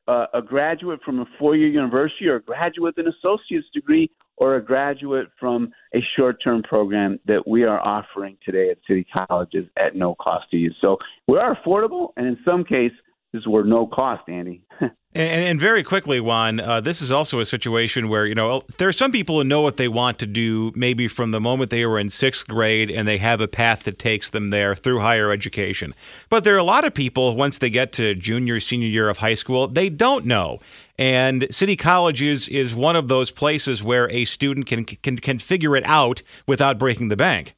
uh, 0.07 0.25
a 0.33 0.41
graduate 0.41 0.99
from 1.03 1.21
a 1.21 1.25
four 1.39 1.55
year 1.55 1.69
university 1.69 2.27
or 2.27 2.35
a 2.35 2.41
graduate 2.41 2.95
with 2.97 3.05
an 3.05 3.11
associate's 3.11 3.67
degree 3.73 4.11
or 4.35 4.57
a 4.57 4.63
graduate 4.63 5.27
from 5.39 5.71
a 5.95 5.99
short 6.17 6.43
term 6.43 6.61
program 6.61 7.19
that 7.25 7.47
we 7.47 7.63
are 7.63 7.79
offering 7.79 8.37
today 8.43 8.69
at 8.69 8.77
city 8.85 9.05
colleges 9.27 9.65
at 9.77 9.95
no 9.95 10.15
cost 10.15 10.45
to 10.51 10.57
you. 10.57 10.71
So 10.81 10.97
we 11.27 11.37
are 11.37 11.55
affordable, 11.55 12.09
and 12.17 12.27
in 12.27 12.37
some 12.43 12.63
cases, 12.65 12.97
were 13.47 13.63
no 13.63 13.87
cost, 13.87 14.27
Andy. 14.27 14.61
and, 15.15 15.43
and, 15.43 15.59
very 15.59 15.83
quickly, 15.83 16.19
Juan, 16.19 16.59
uh, 16.59 16.81
this 16.81 17.01
is 17.01 17.11
also 17.11 17.39
a 17.39 17.45
situation 17.45 18.09
where 18.09 18.27
you 18.27 18.35
know 18.35 18.61
there 18.77 18.87
are 18.87 18.93
some 18.93 19.11
people 19.11 19.39
who 19.39 19.43
know 19.43 19.59
what 19.59 19.77
they 19.77 19.87
want 19.87 20.19
to 20.19 20.27
do, 20.27 20.71
maybe 20.75 21.07
from 21.07 21.31
the 21.31 21.39
moment 21.39 21.71
they 21.71 21.83
were 21.87 21.97
in 21.97 22.09
sixth 22.09 22.47
grade, 22.47 22.91
and 22.91 23.07
they 23.07 23.17
have 23.17 23.41
a 23.41 23.47
path 23.47 23.83
that 23.83 23.97
takes 23.97 24.29
them 24.29 24.51
there 24.51 24.75
through 24.75 24.99
higher 24.99 25.31
education. 25.31 25.95
But 26.29 26.43
there 26.43 26.53
are 26.53 26.59
a 26.59 26.63
lot 26.63 26.85
of 26.85 26.93
people 26.93 27.35
once 27.35 27.57
they 27.57 27.71
get 27.71 27.91
to 27.93 28.13
junior, 28.13 28.59
senior 28.59 28.87
year 28.87 29.09
of 29.09 29.17
high 29.17 29.33
school, 29.33 29.67
they 29.67 29.89
don't 29.89 30.27
know. 30.27 30.59
And 30.99 31.47
City 31.49 31.75
Colleges 31.75 32.47
is 32.47 32.75
one 32.75 32.95
of 32.95 33.07
those 33.07 33.31
places 33.31 33.81
where 33.81 34.07
a 34.11 34.25
student 34.25 34.67
can 34.67 34.85
can 34.85 35.17
can 35.17 35.39
figure 35.39 35.75
it 35.75 35.85
out 35.87 36.21
without 36.47 36.77
breaking 36.77 37.07
the 37.07 37.17
bank. 37.17 37.55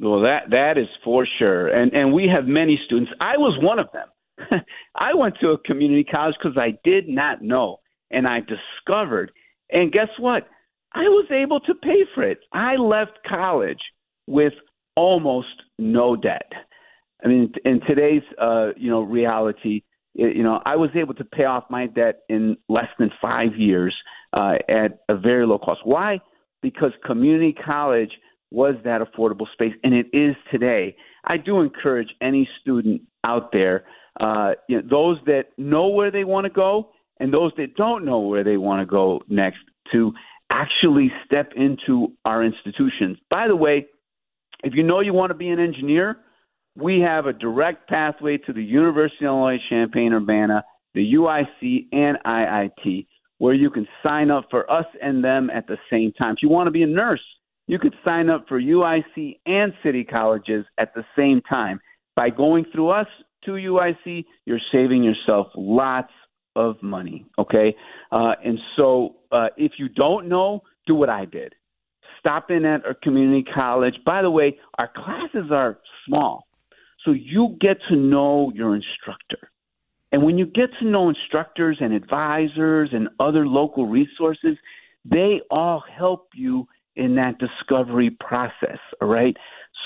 Well, 0.00 0.20
that 0.20 0.50
that 0.50 0.78
is 0.78 0.86
for 1.02 1.26
sure, 1.40 1.66
and 1.66 1.92
and 1.92 2.12
we 2.12 2.28
have 2.28 2.46
many 2.46 2.80
students. 2.86 3.10
I 3.20 3.38
was 3.38 3.58
one 3.60 3.80
of 3.80 3.90
them 3.92 4.06
I 4.94 5.14
went 5.14 5.36
to 5.40 5.50
a 5.50 5.58
community 5.58 6.04
college 6.04 6.34
because 6.42 6.56
I 6.56 6.78
did 6.84 7.08
not 7.08 7.42
know, 7.42 7.80
and 8.10 8.26
I 8.26 8.40
discovered. 8.40 9.32
And 9.70 9.92
guess 9.92 10.08
what? 10.18 10.48
I 10.92 11.02
was 11.02 11.26
able 11.30 11.60
to 11.60 11.74
pay 11.74 12.04
for 12.14 12.22
it. 12.22 12.38
I 12.52 12.76
left 12.76 13.18
college 13.28 13.80
with 14.26 14.54
almost 14.96 15.62
no 15.78 16.16
debt. 16.16 16.50
I 17.24 17.28
mean, 17.28 17.52
in 17.64 17.80
today's 17.86 18.22
uh, 18.40 18.70
you 18.76 18.90
know 18.90 19.02
reality, 19.02 19.82
you 20.14 20.42
know, 20.42 20.60
I 20.64 20.76
was 20.76 20.90
able 20.94 21.14
to 21.14 21.24
pay 21.24 21.44
off 21.44 21.64
my 21.70 21.86
debt 21.86 22.20
in 22.28 22.56
less 22.68 22.88
than 22.98 23.10
five 23.20 23.56
years 23.56 23.94
uh, 24.32 24.54
at 24.68 25.00
a 25.08 25.16
very 25.16 25.46
low 25.46 25.58
cost. 25.58 25.80
Why? 25.84 26.20
Because 26.62 26.92
community 27.04 27.52
college 27.52 28.10
was 28.50 28.74
that 28.84 29.00
affordable 29.00 29.50
space, 29.52 29.74
and 29.84 29.94
it 29.94 30.06
is 30.12 30.34
today. 30.50 30.96
I 31.24 31.36
do 31.36 31.60
encourage 31.60 32.08
any 32.22 32.48
student 32.60 33.02
out 33.24 33.52
there 33.52 33.84
uh, 34.20 34.52
you 34.68 34.80
know, 34.80 34.88
those 34.88 35.18
that 35.26 35.46
know 35.56 35.88
where 35.88 36.10
they 36.10 36.24
want 36.24 36.44
to 36.44 36.50
go 36.50 36.90
and 37.20 37.32
those 37.32 37.52
that 37.56 37.76
don't 37.76 38.04
know 38.04 38.20
where 38.20 38.44
they 38.44 38.56
want 38.56 38.80
to 38.80 38.86
go 38.86 39.20
next 39.28 39.58
to 39.92 40.12
actually 40.50 41.12
step 41.24 41.52
into 41.56 42.12
our 42.24 42.44
institutions. 42.44 43.18
By 43.30 43.48
the 43.48 43.56
way, 43.56 43.86
if 44.64 44.74
you 44.74 44.82
know 44.82 45.00
you 45.00 45.12
want 45.12 45.30
to 45.30 45.36
be 45.36 45.48
an 45.48 45.60
engineer, 45.60 46.18
we 46.76 47.00
have 47.00 47.26
a 47.26 47.32
direct 47.32 47.88
pathway 47.88 48.38
to 48.38 48.52
the 48.52 48.62
University 48.62 49.24
of 49.24 49.30
Illinois 49.30 49.58
Champaign 49.68 50.12
Urbana, 50.12 50.64
the 50.94 51.14
UIC, 51.14 51.86
and 51.92 52.18
IIT, 52.24 53.06
where 53.38 53.54
you 53.54 53.70
can 53.70 53.86
sign 54.02 54.30
up 54.30 54.46
for 54.50 54.70
us 54.70 54.86
and 55.02 55.22
them 55.22 55.50
at 55.50 55.66
the 55.66 55.76
same 55.90 56.12
time. 56.12 56.34
If 56.34 56.42
you 56.42 56.48
want 56.48 56.66
to 56.66 56.72
be 56.72 56.82
a 56.82 56.86
nurse, 56.86 57.22
you 57.66 57.78
could 57.78 57.94
sign 58.04 58.30
up 58.30 58.46
for 58.48 58.60
UIC 58.60 59.40
and 59.46 59.72
city 59.82 60.02
colleges 60.02 60.64
at 60.78 60.94
the 60.94 61.04
same 61.16 61.40
time. 61.42 61.80
By 62.16 62.30
going 62.30 62.64
through 62.72 62.88
us, 62.90 63.06
to 63.44 63.52
UIC, 63.52 64.24
you're 64.44 64.60
saving 64.72 65.02
yourself 65.02 65.48
lots 65.56 66.12
of 66.56 66.76
money. 66.82 67.26
Okay, 67.38 67.74
uh, 68.10 68.32
and 68.44 68.58
so 68.76 69.16
uh, 69.32 69.48
if 69.56 69.72
you 69.78 69.88
don't 69.88 70.28
know, 70.28 70.62
do 70.86 70.94
what 70.94 71.08
I 71.08 71.24
did. 71.24 71.54
Stop 72.18 72.50
in 72.50 72.64
at 72.64 72.84
a 72.84 72.94
community 72.94 73.44
college. 73.54 73.94
By 74.04 74.22
the 74.22 74.30
way, 74.30 74.58
our 74.78 74.90
classes 74.92 75.50
are 75.52 75.78
small, 76.06 76.48
so 77.04 77.12
you 77.12 77.56
get 77.60 77.78
to 77.88 77.96
know 77.96 78.50
your 78.54 78.74
instructor. 78.74 79.50
And 80.10 80.22
when 80.22 80.38
you 80.38 80.46
get 80.46 80.70
to 80.80 80.86
know 80.86 81.08
instructors 81.10 81.78
and 81.80 81.92
advisors 81.92 82.90
and 82.92 83.08
other 83.20 83.46
local 83.46 83.86
resources, 83.86 84.56
they 85.04 85.40
all 85.50 85.82
help 85.96 86.28
you 86.34 86.66
in 86.96 87.14
that 87.14 87.38
discovery 87.38 88.10
process. 88.10 88.78
All 89.00 89.08
right. 89.08 89.36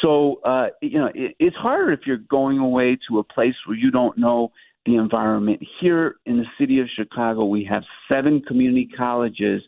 So, 0.01 0.41
uh, 0.45 0.69
you 0.81 0.99
know, 0.99 1.11
it, 1.15 1.37
it's 1.39 1.57
harder 1.57 1.93
if 1.93 2.01
you're 2.07 2.17
going 2.17 2.59
away 2.59 2.99
to 3.09 3.19
a 3.19 3.25
place 3.25 3.55
where 3.67 3.77
you 3.77 3.91
don't 3.91 4.17
know 4.19 4.53
the 4.87 4.97
environment. 4.97 5.61
Here 5.81 6.17
in 6.27 6.39
the 6.39 6.45
city 6.59 6.81
of 6.81 6.89
Chicago, 6.97 7.45
we 7.45 7.65
have 7.65 7.83
seven 8.09 8.41
community 8.41 8.89
colleges, 8.97 9.63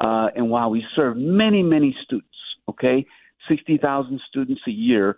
uh, 0.00 0.28
and 0.36 0.48
while 0.48 0.70
we 0.70 0.84
serve 0.94 1.16
many, 1.16 1.62
many 1.62 1.96
students, 2.04 2.28
okay, 2.68 3.04
60,000 3.48 4.20
students 4.28 4.60
a 4.68 4.70
year, 4.70 5.16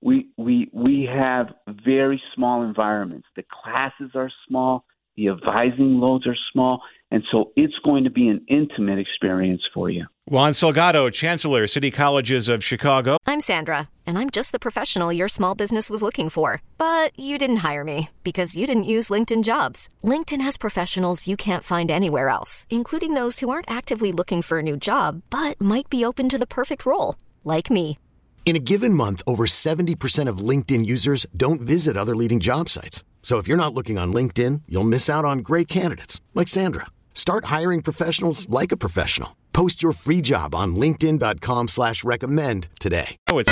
we, 0.00 0.28
we, 0.36 0.70
we 0.72 1.08
have 1.12 1.48
very 1.84 2.20
small 2.34 2.62
environments. 2.62 3.26
The 3.34 3.44
classes 3.62 4.12
are 4.14 4.30
small, 4.48 4.84
the 5.16 5.28
advising 5.28 5.98
loads 5.98 6.26
are 6.26 6.36
small, 6.52 6.82
and 7.10 7.22
so 7.30 7.52
it's 7.56 7.78
going 7.84 8.04
to 8.04 8.10
be 8.10 8.28
an 8.28 8.44
intimate 8.48 8.98
experience 8.98 9.62
for 9.72 9.88
you. 9.88 10.06
Juan 10.26 10.52
Salgado, 10.52 11.10
Chancellor, 11.12 11.66
City 11.66 11.90
Colleges 11.90 12.48
of 12.48 12.62
Chicago. 12.62 13.16
I'm 13.26 13.40
Sandra, 13.40 13.88
and 14.06 14.18
I'm 14.18 14.28
just 14.28 14.52
the 14.52 14.58
professional 14.58 15.12
your 15.12 15.28
small 15.28 15.54
business 15.54 15.88
was 15.88 16.02
looking 16.02 16.28
for. 16.28 16.60
But 16.76 17.18
you 17.18 17.38
didn't 17.38 17.58
hire 17.58 17.84
me 17.84 18.10
because 18.24 18.56
you 18.56 18.66
didn't 18.66 18.92
use 18.94 19.08
LinkedIn 19.08 19.44
jobs. 19.44 19.88
LinkedIn 20.04 20.40
has 20.40 20.56
professionals 20.56 21.26
you 21.26 21.36
can't 21.36 21.64
find 21.64 21.90
anywhere 21.90 22.28
else, 22.28 22.66
including 22.68 23.14
those 23.14 23.38
who 23.40 23.50
aren't 23.50 23.70
actively 23.70 24.12
looking 24.12 24.42
for 24.42 24.58
a 24.58 24.62
new 24.62 24.76
job 24.76 25.22
but 25.30 25.60
might 25.60 25.88
be 25.88 26.04
open 26.04 26.28
to 26.28 26.38
the 26.38 26.46
perfect 26.46 26.84
role, 26.84 27.14
like 27.44 27.70
me. 27.70 27.98
In 28.44 28.54
a 28.54 28.60
given 28.60 28.94
month, 28.94 29.22
over 29.26 29.46
70% 29.46 30.28
of 30.28 30.38
LinkedIn 30.38 30.86
users 30.86 31.26
don't 31.36 31.60
visit 31.60 31.96
other 31.96 32.14
leading 32.14 32.38
job 32.38 32.68
sites. 32.68 33.02
So 33.26 33.38
if 33.38 33.48
you're 33.48 33.56
not 33.56 33.74
looking 33.74 33.98
on 33.98 34.14
LinkedIn, 34.14 34.62
you'll 34.68 34.84
miss 34.84 35.10
out 35.10 35.24
on 35.24 35.40
great 35.40 35.66
candidates 35.66 36.20
like 36.34 36.46
Sandra. 36.46 36.86
Start 37.12 37.46
hiring 37.46 37.82
professionals 37.82 38.48
like 38.48 38.70
a 38.70 38.76
professional. 38.76 39.36
Post 39.52 39.82
your 39.82 39.90
free 39.92 40.20
job 40.20 40.54
on 40.54 40.76
LinkedIn.com 40.76 41.66
slash 41.66 42.04
recommend 42.04 42.68
today. 42.78 43.16
Oh, 43.28 43.40
it's 43.40 43.50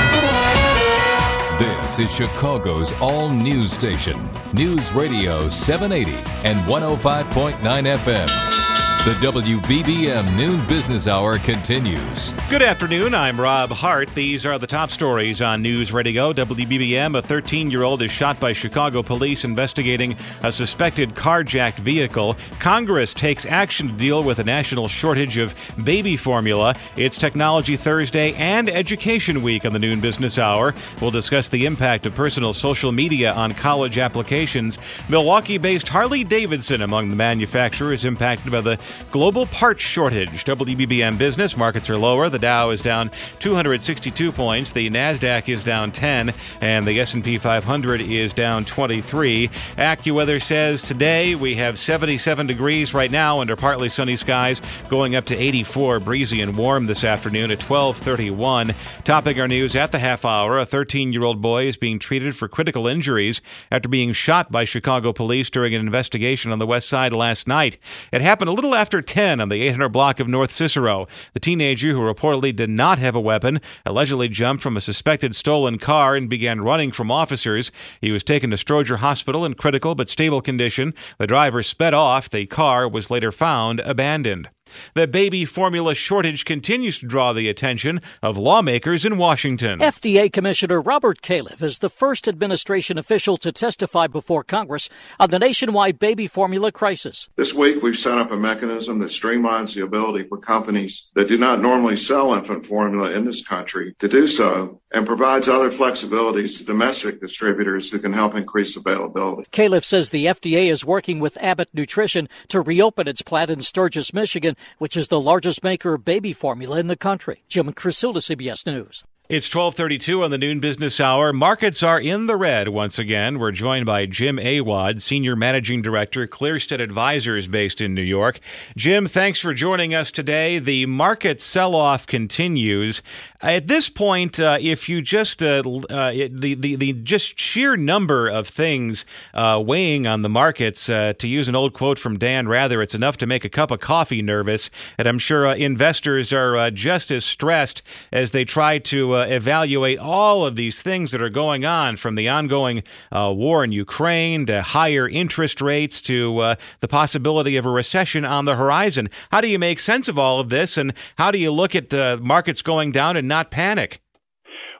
This 1.58 1.98
is 1.98 2.14
Chicago's 2.14 2.92
all 3.00 3.30
news 3.30 3.72
station, 3.72 4.16
News 4.52 4.92
Radio 4.92 5.48
780 5.48 6.12
and 6.48 6.60
105.9 6.68 7.96
FM. 7.96 8.73
The 9.04 9.10
WBBM 9.16 10.34
Noon 10.34 10.66
Business 10.66 11.08
Hour 11.08 11.36
continues. 11.36 12.32
Good 12.48 12.62
afternoon. 12.62 13.12
I'm 13.12 13.38
Rob 13.38 13.68
Hart. 13.68 14.08
These 14.14 14.46
are 14.46 14.58
the 14.58 14.66
top 14.66 14.90
stories 14.90 15.42
on 15.42 15.60
News 15.60 15.92
Radio. 15.92 16.32
WBBM, 16.32 17.18
a 17.18 17.20
13 17.20 17.70
year 17.70 17.82
old 17.82 18.00
is 18.00 18.10
shot 18.10 18.40
by 18.40 18.54
Chicago 18.54 19.02
police 19.02 19.44
investigating 19.44 20.16
a 20.42 20.50
suspected 20.50 21.14
carjacked 21.14 21.80
vehicle. 21.80 22.34
Congress 22.60 23.12
takes 23.12 23.44
action 23.44 23.88
to 23.88 23.92
deal 23.92 24.22
with 24.22 24.38
a 24.38 24.42
national 24.42 24.88
shortage 24.88 25.36
of 25.36 25.54
baby 25.84 26.16
formula. 26.16 26.74
It's 26.96 27.18
Technology 27.18 27.76
Thursday 27.76 28.32
and 28.36 28.70
Education 28.70 29.42
Week 29.42 29.66
on 29.66 29.74
the 29.74 29.78
Noon 29.78 30.00
Business 30.00 30.38
Hour. 30.38 30.72
We'll 31.02 31.10
discuss 31.10 31.50
the 31.50 31.66
impact 31.66 32.06
of 32.06 32.14
personal 32.14 32.54
social 32.54 32.90
media 32.90 33.34
on 33.34 33.52
college 33.52 33.98
applications. 33.98 34.78
Milwaukee 35.10 35.58
based 35.58 35.88
Harley 35.88 36.24
Davidson 36.24 36.80
among 36.80 37.10
the 37.10 37.16
manufacturers 37.16 38.06
impacted 38.06 38.50
by 38.50 38.62
the 38.62 38.80
global 39.10 39.46
parts 39.46 39.82
shortage. 39.82 40.44
WBBM 40.44 41.18
business 41.18 41.56
markets 41.56 41.88
are 41.90 41.96
lower. 41.96 42.28
The 42.28 42.38
Dow 42.38 42.70
is 42.70 42.82
down 42.82 43.10
262 43.40 44.32
points. 44.32 44.72
The 44.72 44.90
Nasdaq 44.90 45.48
is 45.48 45.64
down 45.64 45.92
10, 45.92 46.34
and 46.60 46.86
the 46.86 47.00
S&P 47.00 47.38
500 47.38 48.00
is 48.00 48.32
down 48.32 48.64
23. 48.64 49.48
AccuWeather 49.76 50.42
says 50.42 50.82
today 50.82 51.34
we 51.34 51.54
have 51.54 51.78
77 51.78 52.46
degrees 52.46 52.94
right 52.94 53.10
now 53.10 53.40
under 53.40 53.56
partly 53.56 53.88
sunny 53.88 54.16
skies, 54.16 54.60
going 54.88 55.14
up 55.16 55.24
to 55.26 55.36
84, 55.36 56.00
breezy 56.00 56.40
and 56.40 56.56
warm 56.56 56.86
this 56.86 57.04
afternoon 57.04 57.50
at 57.50 57.58
12:31. 57.60 58.74
Topping 59.04 59.40
our 59.40 59.48
news 59.48 59.76
at 59.76 59.92
the 59.92 59.98
half 59.98 60.24
hour, 60.24 60.58
a 60.58 60.66
13-year-old 60.66 61.40
boy 61.40 61.66
is 61.66 61.76
being 61.76 61.98
treated 61.98 62.36
for 62.36 62.48
critical 62.48 62.86
injuries 62.86 63.40
after 63.70 63.88
being 63.88 64.12
shot 64.12 64.52
by 64.52 64.64
Chicago 64.64 65.12
police 65.12 65.50
during 65.50 65.74
an 65.74 65.80
investigation 65.80 66.52
on 66.52 66.58
the 66.58 66.66
west 66.66 66.88
side 66.88 67.12
last 67.12 67.48
night. 67.48 67.78
It 68.12 68.20
happened 68.20 68.48
a 68.48 68.52
little 68.52 68.74
after 68.74 68.83
10 68.84 69.40
on 69.40 69.48
the 69.48 69.62
800 69.62 69.88
block 69.88 70.20
of 70.20 70.28
North 70.28 70.52
Cicero. 70.52 71.08
The 71.32 71.40
teenager, 71.40 71.92
who 71.92 72.00
reportedly 72.00 72.54
did 72.54 72.70
not 72.70 72.98
have 72.98 73.16
a 73.16 73.20
weapon, 73.20 73.60
allegedly 73.86 74.28
jumped 74.28 74.62
from 74.62 74.76
a 74.76 74.80
suspected 74.80 75.34
stolen 75.34 75.78
car 75.78 76.16
and 76.16 76.28
began 76.28 76.60
running 76.60 76.92
from 76.92 77.10
officers. 77.10 77.72
He 78.00 78.10
was 78.10 78.22
taken 78.22 78.50
to 78.50 78.56
Stroger 78.56 78.98
Hospital 78.98 79.44
in 79.44 79.54
critical 79.54 79.94
but 79.94 80.08
stable 80.08 80.40
condition. 80.40 80.94
The 81.18 81.26
driver 81.26 81.62
sped 81.62 81.94
off. 81.94 82.30
The 82.30 82.46
car 82.46 82.88
was 82.88 83.10
later 83.10 83.32
found 83.32 83.80
abandoned. 83.80 84.48
The 84.94 85.06
baby 85.06 85.44
formula 85.44 85.94
shortage 85.94 86.44
continues 86.44 86.98
to 86.98 87.06
draw 87.06 87.32
the 87.32 87.48
attention 87.48 88.00
of 88.22 88.38
lawmakers 88.38 89.04
in 89.04 89.16
Washington. 89.18 89.80
FDA 89.80 90.32
Commissioner 90.32 90.80
Robert 90.80 91.20
Califf 91.20 91.62
is 91.62 91.78
the 91.78 91.90
first 91.90 92.28
administration 92.28 92.98
official 92.98 93.36
to 93.38 93.52
testify 93.52 94.06
before 94.06 94.44
Congress 94.44 94.88
on 95.18 95.30
the 95.30 95.38
nationwide 95.38 95.98
baby 95.98 96.26
formula 96.26 96.72
crisis. 96.72 97.28
This 97.36 97.54
week, 97.54 97.82
we've 97.82 97.98
set 97.98 98.18
up 98.18 98.30
a 98.30 98.36
mechanism 98.36 98.98
that 99.00 99.10
streamlines 99.10 99.74
the 99.74 99.82
ability 99.82 100.28
for 100.28 100.38
companies 100.38 101.10
that 101.14 101.28
do 101.28 101.38
not 101.38 101.60
normally 101.60 101.96
sell 101.96 102.34
infant 102.34 102.66
formula 102.66 103.10
in 103.10 103.24
this 103.24 103.44
country 103.46 103.94
to 103.98 104.08
do 104.08 104.26
so 104.26 104.80
and 104.94 105.04
provides 105.04 105.48
other 105.48 105.70
flexibilities 105.70 106.56
to 106.56 106.64
domestic 106.64 107.20
distributors 107.20 107.90
who 107.90 107.98
can 107.98 108.12
help 108.12 108.36
increase 108.36 108.76
availability. 108.76 109.44
Califf 109.50 109.84
says 109.84 110.10
the 110.10 110.26
FDA 110.26 110.70
is 110.70 110.84
working 110.84 111.18
with 111.18 111.36
Abbott 111.42 111.68
Nutrition 111.74 112.28
to 112.48 112.60
reopen 112.60 113.08
its 113.08 113.20
plant 113.20 113.50
in 113.50 113.60
Sturgis, 113.60 114.14
Michigan, 114.14 114.56
which 114.78 114.96
is 114.96 115.08
the 115.08 115.20
largest 115.20 115.64
maker 115.64 115.94
of 115.94 116.04
baby 116.04 116.32
formula 116.32 116.78
in 116.78 116.86
the 116.86 116.96
country. 116.96 117.42
Jim 117.48 117.72
Krasula, 117.72 118.18
CBS 118.18 118.64
News. 118.66 119.02
It's 119.26 119.46
1232 119.46 120.22
on 120.22 120.30
the 120.30 120.36
noon 120.36 120.60
business 120.60 121.00
hour. 121.00 121.32
Markets 121.32 121.82
are 121.82 121.98
in 121.98 122.26
the 122.26 122.36
red 122.36 122.68
once 122.68 122.98
again. 122.98 123.38
We're 123.38 123.52
joined 123.52 123.86
by 123.86 124.04
Jim 124.04 124.38
Awad, 124.38 125.00
Senior 125.00 125.34
Managing 125.34 125.80
Director, 125.80 126.26
Clearstead 126.26 126.78
Advisors 126.78 127.48
based 127.48 127.80
in 127.80 127.94
New 127.94 128.02
York. 128.02 128.38
Jim, 128.76 129.06
thanks 129.06 129.40
for 129.40 129.54
joining 129.54 129.94
us 129.94 130.10
today. 130.10 130.58
The 130.58 130.84
market 130.84 131.40
sell-off 131.40 132.06
continues. 132.06 133.00
At 133.40 133.66
this 133.66 133.88
point, 133.88 134.38
uh, 134.40 134.58
if 134.60 134.90
you 134.90 135.00
just 135.00 135.42
uh, 135.42 135.62
uh, 135.88 136.12
the, 136.12 136.54
the 136.54 136.76
the 136.76 136.92
just 136.92 137.38
sheer 137.38 137.76
number 137.76 138.28
of 138.28 138.48
things 138.48 139.04
uh, 139.32 139.62
weighing 139.64 140.06
on 140.06 140.20
the 140.20 140.30
markets, 140.30 140.90
uh, 140.90 141.14
to 141.18 141.28
use 141.28 141.48
an 141.48 141.54
old 141.54 141.72
quote 141.72 141.98
from 141.98 142.18
Dan 142.18 142.46
Rather, 142.46 142.82
it's 142.82 142.94
enough 142.94 143.16
to 143.18 143.26
make 143.26 143.44
a 143.44 143.50
cup 143.50 143.70
of 143.70 143.80
coffee 143.80 144.22
nervous. 144.22 144.70
And 144.98 145.06
I'm 145.08 145.18
sure 145.18 145.46
uh, 145.46 145.54
investors 145.56 146.32
are 146.32 146.70
just 146.70 147.10
as 147.10 147.24
stressed 147.24 147.82
as 148.12 148.30
they 148.30 148.44
try 148.44 148.78
to 148.78 149.13
Uh, 149.14 149.26
evaluate 149.26 149.98
all 149.98 150.44
of 150.44 150.56
these 150.56 150.82
things 150.82 151.10
that 151.12 151.22
are 151.22 151.30
going 151.30 151.64
on, 151.64 151.96
from 151.96 152.14
the 152.16 152.28
ongoing 152.28 152.82
uh, 153.12 153.32
war 153.34 153.64
in 153.64 153.72
Ukraine 153.72 154.44
to 154.46 154.60
higher 154.62 155.08
interest 155.08 155.60
rates 155.60 156.00
to 156.02 156.38
uh, 156.38 156.54
the 156.80 156.88
possibility 156.88 157.56
of 157.56 157.64
a 157.64 157.70
recession 157.70 158.24
on 158.24 158.44
the 158.44 158.56
horizon. 158.56 159.08
How 159.30 159.40
do 159.40 159.48
you 159.48 159.58
make 159.58 159.78
sense 159.78 160.08
of 160.08 160.18
all 160.18 160.40
of 160.40 160.48
this, 160.48 160.76
and 160.76 160.92
how 161.16 161.30
do 161.30 161.38
you 161.38 161.50
look 161.50 161.74
at 161.74 161.90
the 161.90 162.18
markets 162.22 162.60
going 162.62 162.92
down 162.92 163.16
and 163.16 163.28
not 163.28 163.50
panic? 163.50 164.00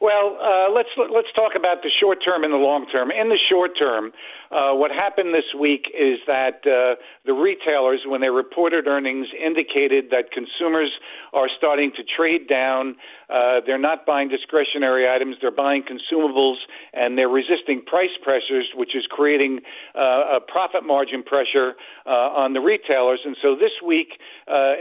Well, 0.01 0.37
uh, 0.37 0.71
let's 0.71 0.91
let's 0.99 1.33
talk 1.35 1.53
about 1.57 1.83
the 1.83 1.91
short 2.01 2.19
term 2.23 2.45
and 2.45 2.53
the 2.53 2.59
long 2.59 2.87
term. 2.93 3.11
In 3.11 3.31
the 3.31 3.39
short 3.49 3.71
term, 3.79 4.13
uh, 4.51 4.73
what 4.75 4.91
happened 4.91 5.35
this 5.35 5.55
week 5.59 5.87
is 5.93 6.19
that 6.27 6.61
uh, 6.67 7.01
the 7.25 7.33
retailers, 7.33 8.01
when 8.07 8.21
they 8.21 8.29
reported 8.29 8.87
earnings, 8.87 9.27
indicated 9.35 10.07
that 10.11 10.31
consumers 10.33 10.91
are 11.33 11.49
starting 11.57 11.93
to 11.97 12.03
trade 12.05 12.49
down. 12.49 12.97
Uh, 13.31 13.61
they're 13.67 13.79
not 13.79 14.07
buying 14.07 14.29
discretionary 14.29 15.09
items; 15.09 15.37
they're 15.41 15.51
buying 15.51 15.83
consumables, 15.83 16.57
and 16.93 17.17
they're 17.17 17.29
resisting 17.29 17.83
price 17.85 18.15
pressures, 18.23 18.69
which 18.75 18.95
is 18.95 19.05
creating 19.09 19.61
uh, 19.95 20.37
a 20.37 20.41
profit 20.47 20.85
margin 20.85 21.23
pressure 21.23 21.73
uh, 22.07 22.11
on 22.11 22.53
the 22.53 22.61
retailers. 22.61 23.21
And 23.25 23.37
so 23.41 23.55
this 23.55 23.73
week, 23.85 24.21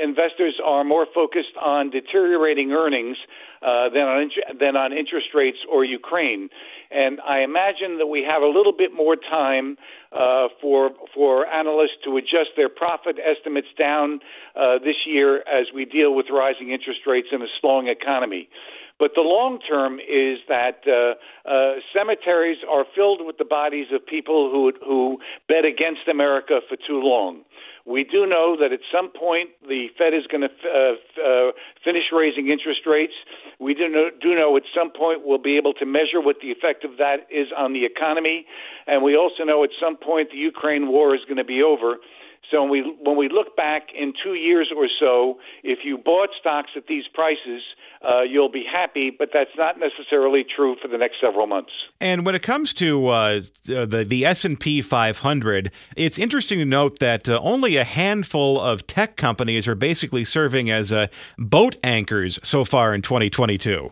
investors 0.03 0.59
are 0.63 0.83
more 0.83 1.07
focused 1.13 1.55
on 1.61 1.89
deteriorating 1.89 2.71
earnings 2.71 3.17
uh, 3.63 3.87
than 3.95 4.03
on 4.03 4.29
than 4.59 4.75
on 4.75 4.91
interest 4.91 5.27
rates 5.33 5.59
or 5.71 5.85
Ukraine. 5.85 6.49
And 6.91 7.21
I 7.21 7.43
imagine 7.47 7.97
that 7.99 8.07
we 8.07 8.21
have 8.29 8.41
a 8.41 8.51
little 8.57 8.75
bit 8.75 8.91
more 8.93 9.15
time 9.15 9.62
uh, 10.11 10.47
for 10.61 10.91
for 11.15 11.47
analysts 11.47 11.97
to 12.05 12.17
adjust 12.17 12.51
their 12.55 12.69
profit 12.69 13.15
estimates 13.19 13.71
down 13.77 14.19
uh, 14.55 14.77
this 14.87 14.99
year 15.05 15.31
as 15.59 15.65
we 15.73 15.83
deal 15.85 16.11
with 16.17 16.27
rising 16.31 16.71
interest 16.71 17.01
rates 17.07 17.29
and 17.31 17.41
a 17.43 17.51
slowing 17.59 17.87
economy. 17.87 18.49
But 18.99 19.11
the 19.15 19.21
long 19.21 19.59
term 19.59 19.99
is 19.99 20.39
that 20.47 20.85
uh, 20.87 21.15
uh, 21.49 21.73
cemeteries 21.95 22.59
are 22.69 22.85
filled 22.95 23.21
with 23.25 23.37
the 23.37 23.45
bodies 23.45 23.87
of 23.91 24.05
people 24.05 24.49
who 24.51 24.71
who 24.85 25.17
bet 25.47 25.65
against 25.65 26.07
America 26.09 26.59
for 26.69 26.77
too 26.87 27.01
long. 27.01 27.41
We 27.85 28.05
do 28.05 28.25
know 28.25 28.55
that 28.59 28.71
at 28.71 28.79
some 28.91 29.11
point 29.11 29.49
the 29.67 29.87
Fed 29.97 30.13
is 30.13 30.23
going 30.31 30.47
to 30.47 30.53
uh, 30.63 30.95
uh, 31.19 31.51
finish 31.83 32.03
raising 32.13 32.47
interest 32.47 32.81
rates. 32.87 33.13
We 33.59 33.73
do 33.73 33.89
know, 33.89 34.09
do 34.21 34.35
know 34.35 34.55
at 34.55 34.63
some 34.73 34.89
point 34.89 35.21
we'll 35.25 35.41
be 35.41 35.57
able 35.57 35.73
to 35.73 35.85
measure 35.85 36.21
what 36.21 36.37
the 36.41 36.51
effect 36.51 36.85
of 36.85 36.97
that 36.97 37.27
is 37.29 37.47
on 37.55 37.73
the 37.73 37.83
economy. 37.83 38.45
And 38.87 39.03
we 39.03 39.17
also 39.17 39.43
know 39.43 39.63
at 39.65 39.71
some 39.81 39.97
point 39.97 40.31
the 40.31 40.37
Ukraine 40.37 40.87
war 40.87 41.13
is 41.13 41.21
going 41.25 41.37
to 41.37 41.43
be 41.43 41.61
over. 41.61 41.97
So 42.51 42.61
when 42.61 42.71
we 42.71 42.95
when 43.01 43.17
we 43.17 43.29
look 43.29 43.55
back 43.55 43.87
in 43.97 44.13
two 44.23 44.33
years 44.33 44.71
or 44.75 44.87
so, 44.99 45.39
if 45.63 45.79
you 45.83 45.97
bought 45.97 46.29
stocks 46.39 46.71
at 46.75 46.87
these 46.87 47.05
prices, 47.13 47.61
uh, 48.07 48.21
you'll 48.21 48.51
be 48.51 48.63
happy. 48.69 49.11
But 49.17 49.29
that's 49.33 49.51
not 49.57 49.79
necessarily 49.79 50.43
true 50.43 50.75
for 50.81 50.87
the 50.87 50.97
next 50.97 51.15
several 51.21 51.47
months. 51.47 51.71
And 51.99 52.25
when 52.25 52.35
it 52.35 52.41
comes 52.43 52.73
to 52.75 53.07
uh, 53.07 53.41
the 53.65 54.05
the 54.07 54.25
S 54.25 54.45
and 54.45 54.59
P 54.59 54.81
500, 54.81 55.71
it's 55.95 56.17
interesting 56.17 56.59
to 56.59 56.65
note 56.65 56.99
that 56.99 57.29
uh, 57.29 57.39
only 57.41 57.77
a 57.77 57.83
handful 57.83 58.59
of 58.59 58.85
tech 58.87 59.15
companies 59.15 59.67
are 59.67 59.75
basically 59.75 60.25
serving 60.25 60.69
as 60.69 60.91
uh, 60.91 61.07
boat 61.37 61.75
anchors 61.83 62.39
so 62.43 62.65
far 62.65 62.93
in 62.93 63.01
2022. 63.01 63.91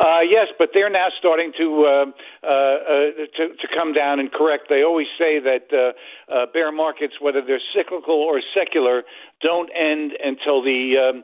Uh, 0.00 0.20
yes, 0.20 0.46
but 0.58 0.70
they're 0.72 0.88
now 0.88 1.08
starting 1.18 1.52
to, 1.58 1.84
uh, 1.84 2.06
uh, 2.42 2.48
uh, 2.48 3.26
to 3.36 3.48
to 3.60 3.68
come 3.74 3.92
down 3.92 4.18
and 4.18 4.32
correct. 4.32 4.64
They 4.70 4.82
always 4.82 5.08
say 5.18 5.38
that 5.40 5.68
uh, 5.72 6.32
uh, 6.32 6.46
bear 6.54 6.72
markets, 6.72 7.20
whether 7.20 7.42
they're 7.46 7.60
cyclical 7.76 8.14
or 8.14 8.40
secular, 8.56 9.02
don't 9.42 9.68
end 9.76 10.12
until 10.24 10.62
the 10.62 10.96
um, 10.96 11.22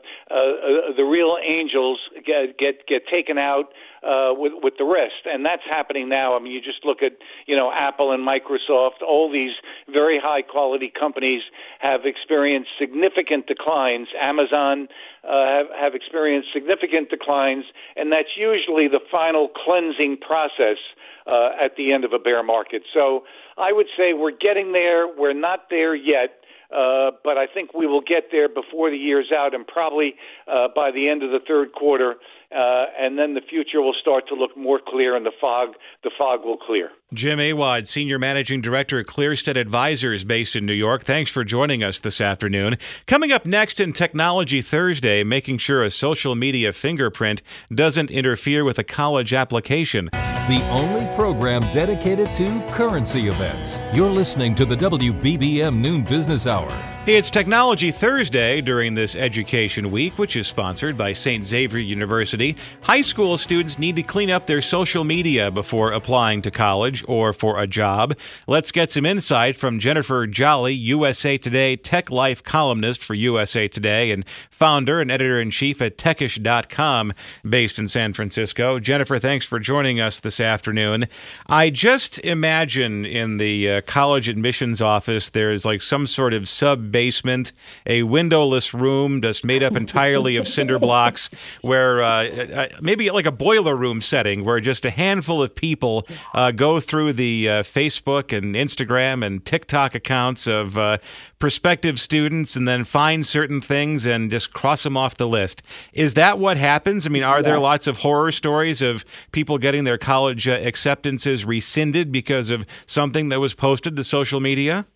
the 0.95 1.03
real 1.03 1.37
angels 1.43 1.99
get 2.23 2.59
get, 2.59 2.85
get 2.87 3.07
taken 3.09 3.39
out 3.39 3.73
uh, 4.03 4.33
with 4.33 4.53
with 4.61 4.73
the 4.77 4.85
rest, 4.85 5.25
and 5.25 5.45
that's 5.45 5.63
happening 5.69 6.09
now. 6.09 6.35
I 6.35 6.39
mean, 6.39 6.51
you 6.51 6.61
just 6.61 6.85
look 6.85 7.01
at 7.01 7.13
you 7.45 7.55
know 7.55 7.71
Apple 7.71 8.11
and 8.11 8.25
Microsoft, 8.27 9.01
all 9.07 9.31
these 9.31 9.53
very 9.91 10.19
high 10.21 10.41
quality 10.41 10.91
companies 10.91 11.41
have 11.79 12.01
experienced 12.05 12.69
significant 12.79 13.47
declines. 13.47 14.07
Amazon 14.19 14.87
uh, 15.23 15.45
have 15.45 15.67
have 15.79 15.95
experienced 15.95 16.49
significant 16.53 17.09
declines, 17.09 17.65
and 17.95 18.11
that's 18.11 18.37
usually 18.37 18.87
the 18.87 19.01
final 19.11 19.49
cleansing 19.49 20.17
process 20.21 20.77
uh, 21.25 21.49
at 21.59 21.75
the 21.77 21.91
end 21.91 22.05
of 22.05 22.13
a 22.13 22.19
bear 22.19 22.43
market. 22.43 22.83
So 22.93 23.23
I 23.57 23.71
would 23.71 23.87
say 23.97 24.13
we're 24.13 24.31
getting 24.31 24.71
there. 24.73 25.07
We're 25.07 25.33
not 25.33 25.69
there 25.69 25.95
yet. 25.95 26.41
Uh, 26.69 27.11
but 27.23 27.37
I 27.37 27.47
think 27.47 27.73
we 27.73 27.87
will 27.87 28.01
get 28.01 28.25
there 28.29 28.49
before 28.49 28.89
the 28.89 28.97
year's 28.97 29.31
out, 29.31 29.55
and 29.55 29.65
probably 29.65 30.15
uh, 30.51 30.67
by 30.75 30.91
the 30.91 31.07
end 31.07 31.23
of 31.23 31.31
the 31.31 31.39
third 31.47 31.71
quarter, 31.71 32.15
uh, 32.49 32.85
and 32.97 33.17
then 33.19 33.33
the 33.33 33.41
future 33.41 33.81
will 33.81 33.95
start 33.99 34.27
to 34.29 34.35
look 34.35 34.55
more 34.55 34.79
clear, 34.85 35.15
and 35.17 35.25
the 35.25 35.33
fog 35.39 35.69
the 36.03 36.11
fog 36.17 36.45
will 36.45 36.57
clear. 36.57 36.89
Jim 37.13 37.39
Awad, 37.39 37.87
Senior 37.87 38.19
Managing 38.19 38.61
Director 38.61 38.99
at 38.99 39.05
Clearstead 39.05 39.57
Advisors, 39.57 40.23
based 40.23 40.55
in 40.55 40.65
New 40.65 40.73
York. 40.73 41.03
Thanks 41.03 41.29
for 41.29 41.43
joining 41.43 41.83
us 41.83 41.99
this 41.99 42.21
afternoon. 42.21 42.77
Coming 43.05 43.33
up 43.33 43.45
next 43.45 43.81
in 43.81 43.91
Technology 43.91 44.61
Thursday, 44.61 45.23
making 45.25 45.57
sure 45.57 45.83
a 45.83 45.89
social 45.89 46.35
media 46.35 46.71
fingerprint 46.71 47.41
doesn't 47.73 48.11
interfere 48.11 48.63
with 48.63 48.79
a 48.79 48.83
college 48.83 49.33
application. 49.33 50.09
The 50.13 50.65
only 50.69 51.05
program 51.15 51.69
dedicated 51.71 52.33
to 52.35 52.65
currency 52.71 53.27
events. 53.27 53.81
You're 53.93 54.09
listening 54.09 54.55
to 54.55 54.65
the 54.65 54.75
WBBM 54.75 55.75
Noon 55.75 56.03
Business 56.03 56.47
Hour. 56.47 56.96
It's 57.07 57.29
Technology 57.29 57.89
Thursday 57.91 58.59
during 58.59 58.93
this 58.93 59.15
Education 59.15 59.91
Week, 59.91 60.17
which 60.17 60.35
is 60.35 60.45
sponsored 60.45 60.97
by 60.97 61.13
St. 61.13 61.41
Xavier 61.41 61.79
University. 61.79 62.57
High 62.81 62.99
school 62.99 63.37
students 63.37 63.79
need 63.79 63.95
to 63.95 64.03
clean 64.03 64.29
up 64.29 64.45
their 64.45 64.61
social 64.61 65.05
media 65.05 65.49
before 65.49 65.93
applying 65.93 66.41
to 66.41 66.51
college 66.51 67.05
or 67.07 67.31
for 67.31 67.61
a 67.61 67.65
job. 67.65 68.17
Let's 68.45 68.73
get 68.73 68.91
some 68.91 69.05
insight 69.05 69.55
from 69.55 69.79
Jennifer 69.79 70.27
Jolly, 70.27 70.73
USA 70.73 71.37
Today 71.37 71.77
Tech 71.77 72.11
Life 72.11 72.43
columnist 72.43 73.01
for 73.01 73.13
USA 73.13 73.69
Today 73.69 74.11
and 74.11 74.25
founder 74.49 74.99
and 74.99 75.09
editor 75.09 75.39
in 75.39 75.49
chief 75.49 75.81
at 75.81 75.97
techish.com, 75.97 77.13
based 77.49 77.79
in 77.79 77.87
San 77.87 78.11
Francisco. 78.11 78.81
Jennifer, 78.81 79.17
thanks 79.17 79.45
for 79.45 79.59
joining 79.59 80.01
us 80.01 80.19
this 80.19 80.41
afternoon. 80.41 81.07
I 81.47 81.69
just 81.69 82.19
imagine 82.19 83.05
in 83.05 83.37
the 83.37 83.71
uh, 83.71 83.81
college 83.87 84.27
admissions 84.27 84.81
office 84.81 85.29
there's 85.29 85.63
like 85.63 85.81
some 85.81 86.05
sort 86.05 86.33
of 86.33 86.49
sub 86.49 86.91
basement, 86.97 87.51
a 87.85 88.01
windowless 88.01 88.73
room 88.73 89.21
just 89.21 89.45
made 89.45 89.61
up 89.61 89.75
entirely 89.75 90.35
of 90.35 90.47
cinder 90.47 90.79
blocks, 90.79 91.29
where 91.61 92.01
uh, 92.01 92.27
uh, 92.27 92.67
maybe 92.81 93.11
like 93.11 93.27
a 93.27 93.31
boiler 93.31 93.75
room 93.75 94.01
setting, 94.01 94.43
where 94.43 94.59
just 94.59 94.83
a 94.83 94.89
handful 94.89 95.43
of 95.43 95.53
people 95.53 96.07
uh, 96.33 96.49
go 96.49 96.79
through 96.79 97.13
the 97.13 97.47
uh, 97.47 97.61
Facebook 97.61 98.35
and 98.35 98.55
Instagram 98.55 99.23
and 99.23 99.45
TikTok 99.45 99.93
accounts 99.93 100.47
of 100.47 100.75
uh, 100.75 100.97
prospective 101.37 101.99
students 101.99 102.55
and 102.55 102.67
then 102.67 102.83
find 102.83 103.27
certain 103.27 103.61
things 103.61 104.07
and 104.07 104.31
just 104.31 104.51
cross 104.51 104.81
them 104.81 104.97
off 104.97 105.17
the 105.17 105.27
list. 105.27 105.61
Is 105.93 106.15
that 106.15 106.39
what 106.39 106.57
happens? 106.57 107.05
I 107.05 107.09
mean, 107.09 107.21
are 107.21 107.43
there 107.43 107.59
lots 107.59 107.85
of 107.85 107.97
horror 107.97 108.31
stories 108.31 108.81
of 108.81 109.05
people 109.31 109.59
getting 109.59 109.83
their 109.83 109.99
college 109.99 110.47
uh, 110.47 110.53
acceptances 110.53 111.45
rescinded 111.45 112.11
because 112.11 112.49
of 112.49 112.65
something 112.87 113.29
that 113.29 113.39
was 113.39 113.53
posted 113.53 113.95
to 113.95 114.03
social 114.03 114.39
media? 114.39 114.87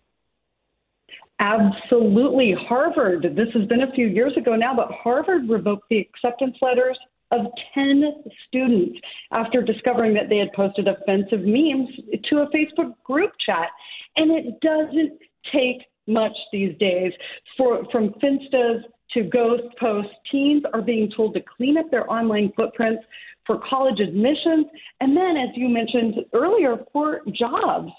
Absolutely. 1.42 2.54
Harvard, 2.68 3.34
this 3.34 3.48
has 3.52 3.66
been 3.66 3.82
a 3.82 3.90
few 3.92 4.06
years 4.06 4.32
ago 4.36 4.54
now, 4.54 4.76
but 4.76 4.92
Harvard 4.92 5.48
revoked 5.48 5.88
the 5.90 5.98
acceptance 5.98 6.56
letters 6.62 6.96
of 7.32 7.46
10 7.74 8.22
students 8.46 9.00
after 9.32 9.60
discovering 9.60 10.14
that 10.14 10.28
they 10.28 10.36
had 10.36 10.52
posted 10.52 10.86
offensive 10.86 11.40
memes 11.40 11.88
to 12.30 12.38
a 12.38 12.50
Facebook 12.50 12.94
group 13.02 13.32
chat. 13.44 13.70
And 14.16 14.30
it 14.30 14.60
doesn't 14.60 15.18
take 15.52 15.78
much 16.06 16.36
these 16.52 16.78
days 16.78 17.12
for 17.56 17.84
from 17.90 18.10
Finstas 18.22 18.82
to 19.14 19.24
ghost 19.24 19.64
posts. 19.80 20.12
Teens 20.30 20.62
are 20.72 20.82
being 20.82 21.10
told 21.16 21.34
to 21.34 21.40
clean 21.56 21.76
up 21.76 21.90
their 21.90 22.08
online 22.08 22.52
footprints 22.54 23.02
for 23.44 23.60
college 23.68 23.98
admissions, 23.98 24.66
and 25.00 25.16
then, 25.16 25.36
as 25.36 25.48
you 25.56 25.68
mentioned 25.68 26.14
earlier, 26.32 26.76
for 26.92 27.22
jobs 27.36 27.90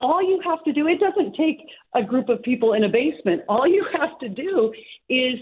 all 0.00 0.22
you 0.22 0.40
have 0.44 0.62
to 0.64 0.72
do, 0.72 0.86
it 0.86 1.00
doesn't 1.00 1.34
take 1.34 1.58
a 1.94 2.02
group 2.02 2.28
of 2.28 2.42
people 2.42 2.74
in 2.74 2.84
a 2.84 2.88
basement. 2.88 3.42
All 3.48 3.66
you 3.66 3.84
have 3.98 4.18
to 4.20 4.28
do 4.28 4.72
is 5.08 5.38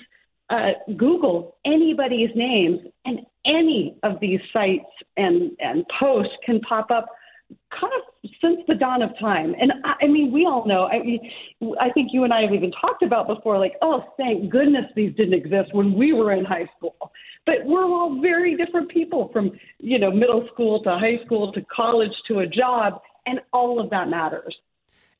uh, 0.50 0.72
Google 0.96 1.56
anybody's 1.64 2.30
names, 2.34 2.80
and 3.04 3.20
any 3.46 3.96
of 4.02 4.20
these 4.20 4.40
sites 4.52 4.84
and, 5.16 5.50
and 5.58 5.84
posts 5.98 6.32
can 6.44 6.60
pop 6.60 6.90
up 6.90 7.06
kind 7.78 7.92
of 7.98 8.30
since 8.40 8.60
the 8.68 8.74
dawn 8.74 9.02
of 9.02 9.10
time. 9.20 9.54
And 9.60 9.72
I, 9.84 10.04
I 10.04 10.06
mean, 10.06 10.32
we 10.32 10.46
all 10.46 10.66
know, 10.66 10.86
I 10.86 11.00
mean, 11.00 11.20
I 11.80 11.90
think 11.90 12.10
you 12.12 12.24
and 12.24 12.32
I 12.32 12.42
have 12.42 12.52
even 12.52 12.72
talked 12.72 13.02
about 13.02 13.26
before, 13.26 13.58
like, 13.58 13.74
oh, 13.82 14.04
thank 14.16 14.50
goodness 14.50 14.84
these 14.96 15.14
didn't 15.16 15.34
exist 15.34 15.74
when 15.74 15.94
we 15.94 16.12
were 16.12 16.32
in 16.32 16.44
high 16.44 16.66
school. 16.76 16.96
But 17.46 17.56
we're 17.64 17.84
all 17.84 18.20
very 18.20 18.56
different 18.56 18.90
people 18.90 19.30
from, 19.32 19.52
you 19.78 19.98
know, 19.98 20.10
middle 20.10 20.48
school 20.52 20.82
to 20.84 20.90
high 20.90 21.22
school 21.24 21.52
to 21.52 21.62
college 21.74 22.12
to 22.28 22.40
a 22.40 22.46
job 22.46 23.00
and 23.26 23.40
all 23.52 23.80
of 23.80 23.90
that 23.90 24.08
matters. 24.08 24.56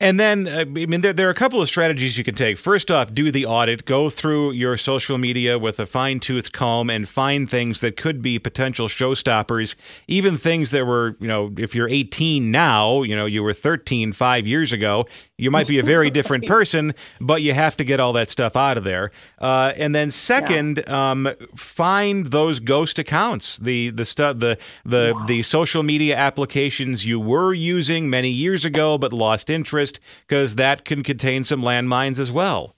And 0.00 0.18
then, 0.18 0.48
uh, 0.48 0.60
I 0.60 0.64
mean, 0.64 1.02
there, 1.02 1.12
there 1.12 1.28
are 1.28 1.30
a 1.30 1.34
couple 1.34 1.62
of 1.62 1.68
strategies 1.68 2.18
you 2.18 2.24
can 2.24 2.34
take. 2.34 2.58
First 2.58 2.90
off, 2.90 3.14
do 3.14 3.30
the 3.30 3.46
audit, 3.46 3.84
go 3.84 4.10
through 4.10 4.50
your 4.52 4.76
social 4.76 5.18
media 5.18 5.58
with 5.58 5.78
a 5.78 5.86
fine 5.86 6.18
tooth 6.18 6.52
comb 6.52 6.90
and 6.90 7.08
find 7.08 7.48
things 7.48 7.80
that 7.80 7.96
could 7.96 8.20
be 8.20 8.38
potential 8.38 8.88
showstoppers, 8.88 9.76
even 10.08 10.36
things 10.36 10.72
that 10.72 10.84
were, 10.84 11.16
you 11.20 11.28
know, 11.28 11.52
if 11.56 11.74
you're 11.74 11.88
18 11.88 12.50
now, 12.50 13.02
you 13.02 13.14
know, 13.14 13.24
you 13.24 13.42
were 13.42 13.52
13 13.52 14.12
five 14.12 14.46
years 14.46 14.72
ago, 14.72 15.06
you 15.38 15.50
might 15.50 15.66
be 15.66 15.78
a 15.78 15.82
very 15.82 16.10
different 16.18 16.46
person, 16.46 16.94
but 17.20 17.42
you 17.42 17.52
have 17.54 17.76
to 17.76 17.84
get 17.84 18.00
all 18.00 18.12
that 18.14 18.30
stuff 18.30 18.56
out 18.56 18.78
of 18.78 18.84
there. 18.84 19.10
Uh, 19.38 19.72
and 19.76 19.94
then 19.94 20.10
second, 20.10 20.82
yeah. 20.86 21.10
um, 21.10 21.28
find 21.56 22.28
those 22.28 22.60
ghost 22.60 22.98
accounts, 22.98 23.58
the 23.58 23.90
the 23.90 24.04
stuff, 24.04 24.38
the 24.38 24.58
the 24.84 25.14
the 25.26 25.42
social 25.42 25.82
media 25.82 26.16
applications 26.16 27.04
you 27.04 27.18
were 27.18 27.52
using 27.52 28.08
many 28.08 28.30
years 28.30 28.64
ago 28.64 28.98
but 28.98 29.12
lost 29.12 29.50
interest, 29.50 30.00
because 30.26 30.54
that 30.54 30.84
can 30.84 31.02
contain 31.02 31.44
some 31.44 31.60
landmines 31.62 32.18
as 32.18 32.30
well. 32.30 32.74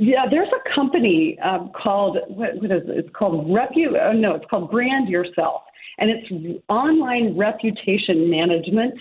Yeah, 0.00 0.26
there's 0.30 0.48
a 0.48 0.74
company 0.74 1.36
um, 1.40 1.72
called 1.74 2.18
what, 2.28 2.54
what 2.56 2.70
is 2.70 2.82
it? 2.88 2.98
It's 2.98 3.10
called 3.16 3.48
Repu. 3.48 4.00
Oh, 4.00 4.12
no, 4.12 4.36
it's 4.36 4.44
called 4.48 4.70
Brand 4.70 5.08
Yourself, 5.08 5.62
and 5.98 6.08
it's 6.08 6.62
online 6.68 7.36
reputation 7.36 8.30
management. 8.30 8.94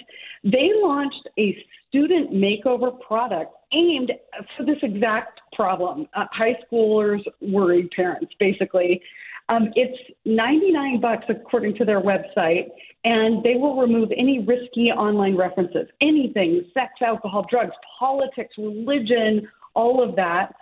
They 0.43 0.71
launched 0.81 1.27
a 1.37 1.55
student 1.89 2.31
makeover 2.31 2.99
product 2.99 3.53
aimed 3.73 4.11
for 4.55 4.65
this 4.65 4.77
exact 4.81 5.39
problem. 5.53 6.07
Uh, 6.15 6.25
high 6.31 6.55
schoolers, 6.71 7.21
worried 7.41 7.89
parents, 7.91 8.33
basically. 8.39 9.01
Um, 9.49 9.69
it's 9.75 9.97
99 10.25 10.99
bucks 10.99 11.25
according 11.29 11.75
to 11.75 11.85
their 11.85 12.01
website, 12.01 12.67
and 13.05 13.41
they 13.43 13.55
will 13.55 13.77
remove 13.77 14.09
any 14.17 14.39
risky 14.39 14.91
online 14.91 15.37
references, 15.37 15.87
anything, 16.01 16.65
sex, 16.73 16.93
alcohol, 17.01 17.45
drugs, 17.49 17.71
politics, 17.97 18.53
religion, 18.57 19.47
all 19.73 20.03
of 20.07 20.15
that. 20.17 20.53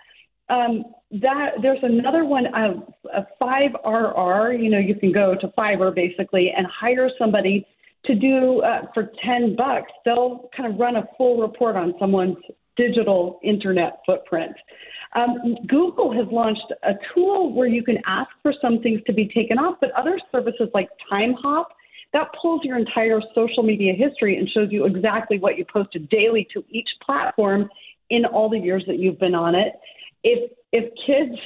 Um, 0.48 0.84
that 1.10 1.54
there's 1.62 1.82
another 1.82 2.24
one, 2.24 2.46
uh, 2.54 2.74
a 3.12 3.26
Fiverr. 3.42 4.62
You 4.62 4.70
know, 4.70 4.78
you 4.78 4.94
can 4.94 5.10
go 5.12 5.34
to 5.40 5.48
Fiverr 5.58 5.92
basically 5.92 6.52
and 6.56 6.66
hire 6.66 7.10
somebody 7.18 7.66
to 8.06 8.14
do 8.14 8.60
uh, 8.62 8.82
for 8.94 9.10
10 9.24 9.56
bucks, 9.56 9.90
they'll 10.04 10.48
kind 10.56 10.72
of 10.72 10.78
run 10.78 10.96
a 10.96 11.04
full 11.16 11.40
report 11.40 11.76
on 11.76 11.94
someone's 11.98 12.36
digital 12.76 13.40
internet 13.42 14.00
footprint. 14.04 14.52
Um, 15.14 15.56
Google 15.66 16.12
has 16.12 16.26
launched 16.30 16.72
a 16.82 16.92
tool 17.14 17.54
where 17.54 17.68
you 17.68 17.82
can 17.82 17.98
ask 18.06 18.28
for 18.42 18.52
some 18.60 18.80
things 18.82 19.00
to 19.06 19.12
be 19.12 19.28
taken 19.28 19.58
off, 19.58 19.76
but 19.80 19.90
other 19.92 20.20
services 20.30 20.68
like 20.74 20.88
TimeHop 21.10 21.64
that 22.12 22.28
pulls 22.40 22.62
your 22.64 22.78
entire 22.78 23.20
social 23.34 23.62
media 23.62 23.92
history 23.92 24.38
and 24.38 24.48
shows 24.48 24.68
you 24.70 24.86
exactly 24.86 25.38
what 25.38 25.58
you 25.58 25.64
posted 25.70 26.08
daily 26.08 26.46
to 26.54 26.64
each 26.70 26.88
platform 27.04 27.68
in 28.10 28.24
all 28.24 28.48
the 28.48 28.58
years 28.58 28.84
that 28.86 28.98
you've 28.98 29.18
been 29.18 29.34
on 29.34 29.54
it. 29.54 29.72
If 30.22 30.50
if 30.72 30.84
kids 31.06 31.38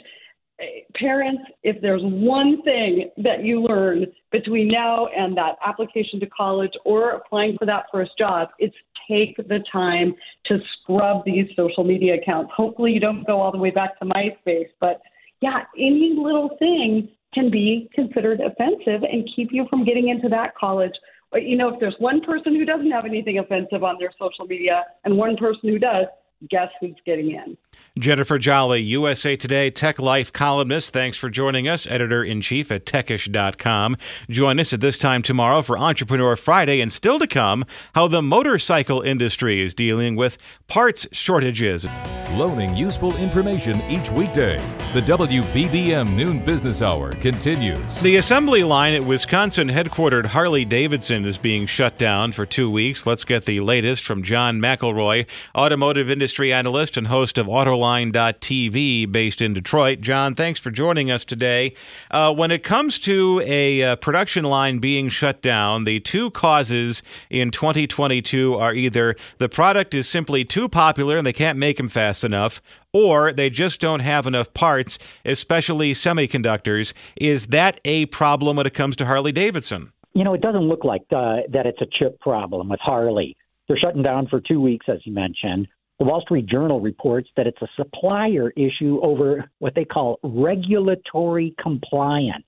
parents, 0.94 1.42
if 1.62 1.80
there's 1.80 2.02
one 2.02 2.62
thing 2.62 3.10
that 3.18 3.44
you 3.44 3.62
learn 3.62 4.06
between 4.32 4.68
now 4.68 5.06
and 5.06 5.36
that 5.36 5.56
application 5.64 6.20
to 6.20 6.26
college 6.26 6.72
or 6.84 7.10
applying 7.12 7.56
for 7.58 7.66
that 7.66 7.84
first 7.92 8.12
job, 8.18 8.48
it's 8.58 8.74
take 9.08 9.36
the 9.36 9.58
time 9.72 10.14
to 10.46 10.58
scrub 10.82 11.24
these 11.24 11.46
social 11.56 11.84
media 11.84 12.14
accounts. 12.14 12.52
Hopefully, 12.56 12.92
you 12.92 13.00
don't 13.00 13.26
go 13.26 13.40
all 13.40 13.52
the 13.52 13.58
way 13.58 13.70
back 13.70 13.98
to 13.98 14.04
MySpace, 14.04 14.68
but 14.80 15.00
yeah, 15.40 15.64
any 15.76 16.14
little 16.16 16.56
thing 16.58 17.08
can 17.34 17.50
be 17.50 17.88
considered 17.94 18.40
offensive 18.40 19.02
and 19.02 19.28
keep 19.34 19.48
you 19.52 19.66
from 19.70 19.84
getting 19.84 20.08
into 20.08 20.28
that 20.28 20.54
college. 20.56 20.92
But 21.32 21.44
you 21.44 21.56
know, 21.56 21.68
if 21.72 21.80
there's 21.80 21.94
one 21.98 22.20
person 22.20 22.54
who 22.54 22.64
doesn't 22.64 22.90
have 22.90 23.04
anything 23.04 23.38
offensive 23.38 23.84
on 23.84 23.96
their 23.98 24.12
social 24.18 24.46
media 24.46 24.84
and 25.04 25.16
one 25.16 25.36
person 25.36 25.68
who 25.68 25.78
does, 25.78 26.06
guess 26.48 26.68
who's 26.80 26.94
getting 27.04 27.32
in? 27.32 27.56
Jennifer 27.98 28.38
Jolly, 28.38 28.80
USA 28.80 29.36
Today 29.36 29.70
Tech 29.70 29.98
Life 29.98 30.32
columnist. 30.32 30.92
Thanks 30.92 31.18
for 31.18 31.28
joining 31.28 31.68
us, 31.68 31.86
editor 31.86 32.22
in 32.22 32.40
chief 32.40 32.70
at 32.70 32.86
techish.com. 32.86 33.96
Join 34.30 34.60
us 34.60 34.72
at 34.72 34.80
this 34.80 34.96
time 34.96 35.22
tomorrow 35.22 35.60
for 35.60 35.76
Entrepreneur 35.76 36.36
Friday, 36.36 36.80
and 36.80 36.90
still 36.90 37.18
to 37.18 37.26
come, 37.26 37.64
how 37.94 38.08
the 38.08 38.22
motorcycle 38.22 39.02
industry 39.02 39.60
is 39.60 39.74
dealing 39.74 40.16
with 40.16 40.38
parts 40.66 41.06
shortages. 41.12 41.86
Loaning 42.32 42.74
useful 42.76 43.16
information 43.16 43.82
each 43.82 44.10
weekday. 44.10 44.56
The 44.94 45.02
WBBM 45.02 46.14
Noon 46.14 46.42
Business 46.44 46.80
Hour 46.80 47.12
continues. 47.14 48.00
The 48.00 48.16
assembly 48.16 48.62
line 48.62 48.94
at 48.94 49.04
Wisconsin 49.04 49.68
headquartered 49.68 50.26
Harley 50.26 50.64
Davidson 50.64 51.24
is 51.24 51.38
being 51.38 51.66
shut 51.66 51.98
down 51.98 52.32
for 52.32 52.46
two 52.46 52.70
weeks. 52.70 53.04
Let's 53.04 53.24
get 53.24 53.46
the 53.46 53.60
latest 53.60 54.04
from 54.04 54.22
John 54.22 54.60
McElroy, 54.60 55.26
automotive 55.56 56.08
industry 56.08 56.29
analyst 56.38 56.96
and 56.96 57.06
host 57.06 57.38
of 57.38 57.48
Auto 57.48 57.70
Autoline.tv 57.70 59.10
based 59.10 59.40
in 59.40 59.54
Detroit. 59.54 60.00
John, 60.00 60.34
thanks 60.34 60.60
for 60.60 60.70
joining 60.70 61.10
us 61.10 61.24
today. 61.24 61.74
Uh, 62.10 62.32
when 62.34 62.50
it 62.50 62.62
comes 62.62 62.98
to 63.00 63.42
a 63.44 63.82
uh, 63.82 63.96
production 63.96 64.44
line 64.44 64.78
being 64.78 65.08
shut 65.08 65.40
down, 65.42 65.84
the 65.84 66.00
two 66.00 66.30
causes 66.32 67.02
in 67.30 67.50
2022 67.50 68.54
are 68.54 68.74
either 68.74 69.16
the 69.38 69.48
product 69.48 69.94
is 69.94 70.08
simply 70.08 70.44
too 70.44 70.68
popular 70.68 71.16
and 71.16 71.26
they 71.26 71.32
can't 71.32 71.58
make 71.58 71.76
them 71.76 71.88
fast 71.88 72.24
enough, 72.24 72.60
or 72.92 73.32
they 73.32 73.50
just 73.50 73.80
don't 73.80 74.00
have 74.00 74.26
enough 74.26 74.52
parts, 74.52 74.98
especially 75.24 75.92
semiconductors. 75.92 76.92
Is 77.16 77.46
that 77.46 77.80
a 77.84 78.06
problem 78.06 78.56
when 78.56 78.66
it 78.66 78.74
comes 78.74 78.96
to 78.96 79.06
Harley 79.06 79.32
Davidson? 79.32 79.92
You 80.12 80.24
know, 80.24 80.34
it 80.34 80.40
doesn't 80.40 80.68
look 80.68 80.84
like 80.84 81.02
uh, 81.14 81.36
that 81.52 81.66
it's 81.66 81.80
a 81.80 81.86
chip 81.98 82.20
problem 82.20 82.68
with 82.68 82.80
Harley. 82.80 83.36
They're 83.68 83.78
shutting 83.78 84.02
down 84.02 84.26
for 84.26 84.40
two 84.40 84.60
weeks, 84.60 84.86
as 84.88 84.98
you 85.04 85.12
mentioned. 85.12 85.68
The 86.00 86.06
Wall 86.06 86.22
Street 86.22 86.46
Journal 86.46 86.80
reports 86.80 87.28
that 87.36 87.46
it's 87.46 87.60
a 87.60 87.68
supplier 87.76 88.50
issue 88.56 88.98
over 89.02 89.50
what 89.58 89.74
they 89.74 89.84
call 89.84 90.18
regulatory 90.22 91.54
compliance. 91.62 92.46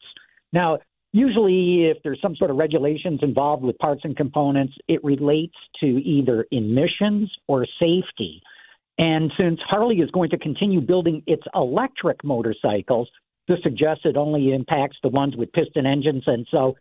Now, 0.54 0.78
usually, 1.12 1.84
if 1.84 1.98
there's 2.02 2.18
some 2.22 2.34
sort 2.34 2.50
of 2.50 2.56
regulations 2.56 3.20
involved 3.22 3.62
with 3.62 3.76
parts 3.76 4.00
and 4.04 4.16
components, 4.16 4.72
it 4.88 5.04
relates 5.04 5.54
to 5.80 5.86
either 5.86 6.46
emissions 6.50 7.30
or 7.46 7.66
safety. 7.78 8.40
And 8.96 9.30
since 9.38 9.60
Harley 9.68 9.96
is 9.96 10.10
going 10.12 10.30
to 10.30 10.38
continue 10.38 10.80
building 10.80 11.22
its 11.26 11.42
electric 11.54 12.24
motorcycles, 12.24 13.10
this 13.48 13.58
suggests 13.62 14.04
it 14.06 14.16
only 14.16 14.54
impacts 14.54 14.96
the 15.02 15.10
ones 15.10 15.36
with 15.36 15.52
piston 15.52 15.84
engines. 15.84 16.22
And 16.26 16.46
so 16.50 16.74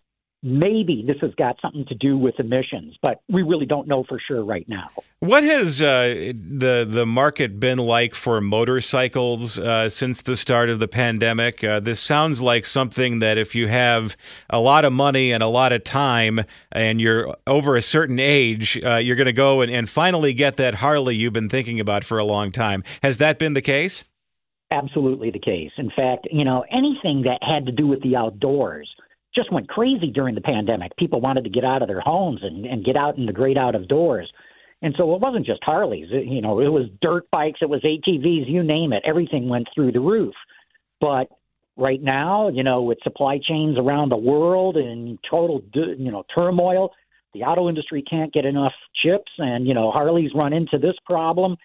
maybe 0.44 1.04
this 1.06 1.18
has 1.22 1.32
got 1.36 1.58
something 1.62 1.86
to 1.86 1.96
do 1.96 2.18
with 2.18 2.40
emissions, 2.40 2.98
but 3.02 3.22
we 3.30 3.44
really 3.44 3.66
don't 3.66 3.88
know 3.88 4.04
for 4.08 4.20
sure 4.28 4.44
right 4.44 4.68
now. 4.68 4.90
What 5.20 5.44
has 5.44 5.84
uh, 5.84 6.34
the 6.34 6.88
the 6.90 7.06
market 7.06 7.60
been 7.60 7.78
like 7.78 8.16
for 8.16 8.42
motorcycles 8.42 9.60
uh, 9.60 9.88
since 9.90 10.22
the 10.22 10.36
start 10.36 10.70
of 10.70 10.80
the 10.80 10.88
pandemic? 10.88 11.64
Uh, 11.64 11.80
this 11.80 12.00
sounds 12.00 12.42
like 12.42 12.66
something 12.66 13.20
that 13.20 13.38
if 13.38 13.54
you 13.54 13.68
have 13.68 14.18
a 14.50 14.60
lot 14.60 14.84
of 14.84 14.94
money 14.94 15.32
and 15.32 15.44
a 15.44 15.48
lot 15.48 15.74
of 15.74 15.84
time, 15.84 16.42
and 16.72 17.00
you're 17.00 17.36
over 17.46 17.76
a 17.76 17.84
certain 17.84 18.20
age, 18.20 18.80
uh, 18.84 18.96
you're 18.96 19.16
going 19.16 19.28
to 19.28 19.34
go 19.34 19.62
and, 19.62 19.72
and 19.72 19.88
finally 19.90 20.34
get 20.34 20.58
that 20.58 20.76
Harley 20.76 21.16
you've 21.16 21.34
been 21.34 21.50
thinking 21.50 21.80
about 21.80 22.04
for 22.04 22.18
a 22.18 22.26
long 22.26 22.52
time. 22.52 22.84
Has 23.04 23.20
that 23.20 23.38
been 23.38 23.54
the 23.54 23.62
case? 23.62 24.04
Absolutely 24.72 25.30
the 25.30 25.40
case. 25.40 25.72
In 25.78 25.92
fact, 25.96 26.28
you 26.32 26.46
know, 26.46 26.64
anything 26.72 27.24
that 27.24 27.40
had 27.44 27.66
to 27.66 27.72
do 27.72 27.86
with 27.86 28.02
the 28.02 28.16
outdoors 28.16 28.90
just 29.36 29.52
went 29.52 29.70
crazy 29.70 30.12
during 30.12 30.36
the 30.36 30.42
pandemic. 30.42 30.96
People 30.98 31.22
wanted 31.22 31.44
to 31.44 31.50
get 31.50 31.64
out 31.64 31.82
of 31.82 31.88
their 31.88 32.02
homes 32.02 32.42
and, 32.44 32.66
and 32.66 32.86
get 32.86 32.98
out 32.98 33.18
in 33.18 33.26
the 33.26 33.34
great 33.34 33.58
out 33.58 33.76
of 33.76 33.88
doors. 33.88 34.32
And 34.82 34.96
so 34.98 35.14
it 35.14 35.22
wasn't 35.22 35.46
just 35.46 35.64
Harleys, 35.64 36.08
you 36.10 36.42
know, 36.42 36.60
it 36.60 36.70
was 36.70 36.88
dirt 37.02 37.30
bikes, 37.32 37.60
it 37.62 37.70
was 37.70 37.82
ATVs, 37.82 38.50
you 38.50 38.64
name 38.64 38.94
it. 38.94 39.04
Everything 39.06 39.48
went 39.48 39.68
through 39.74 39.92
the 39.92 40.00
roof. 40.00 40.34
But 41.00 41.30
right 41.78 42.02
now, 42.02 42.50
you 42.50 42.64
know, 42.64 42.82
with 42.82 42.98
supply 43.04 43.40
chains 43.44 43.78
around 43.78 44.10
the 44.10 44.18
world 44.18 44.78
and 44.78 45.20
total, 45.30 45.62
you 45.74 46.12
know, 46.12 46.24
turmoil, 46.34 46.92
the 47.34 47.44
auto 47.44 47.70
industry 47.70 48.02
can't 48.02 48.34
get 48.34 48.46
enough 48.46 48.74
chips, 49.04 49.32
and 49.38 49.68
you 49.68 49.74
know, 49.74 49.92
Harley's 49.92 50.32
run 50.36 50.52
into 50.52 50.78
this 50.78 50.96
problem. 51.06 51.56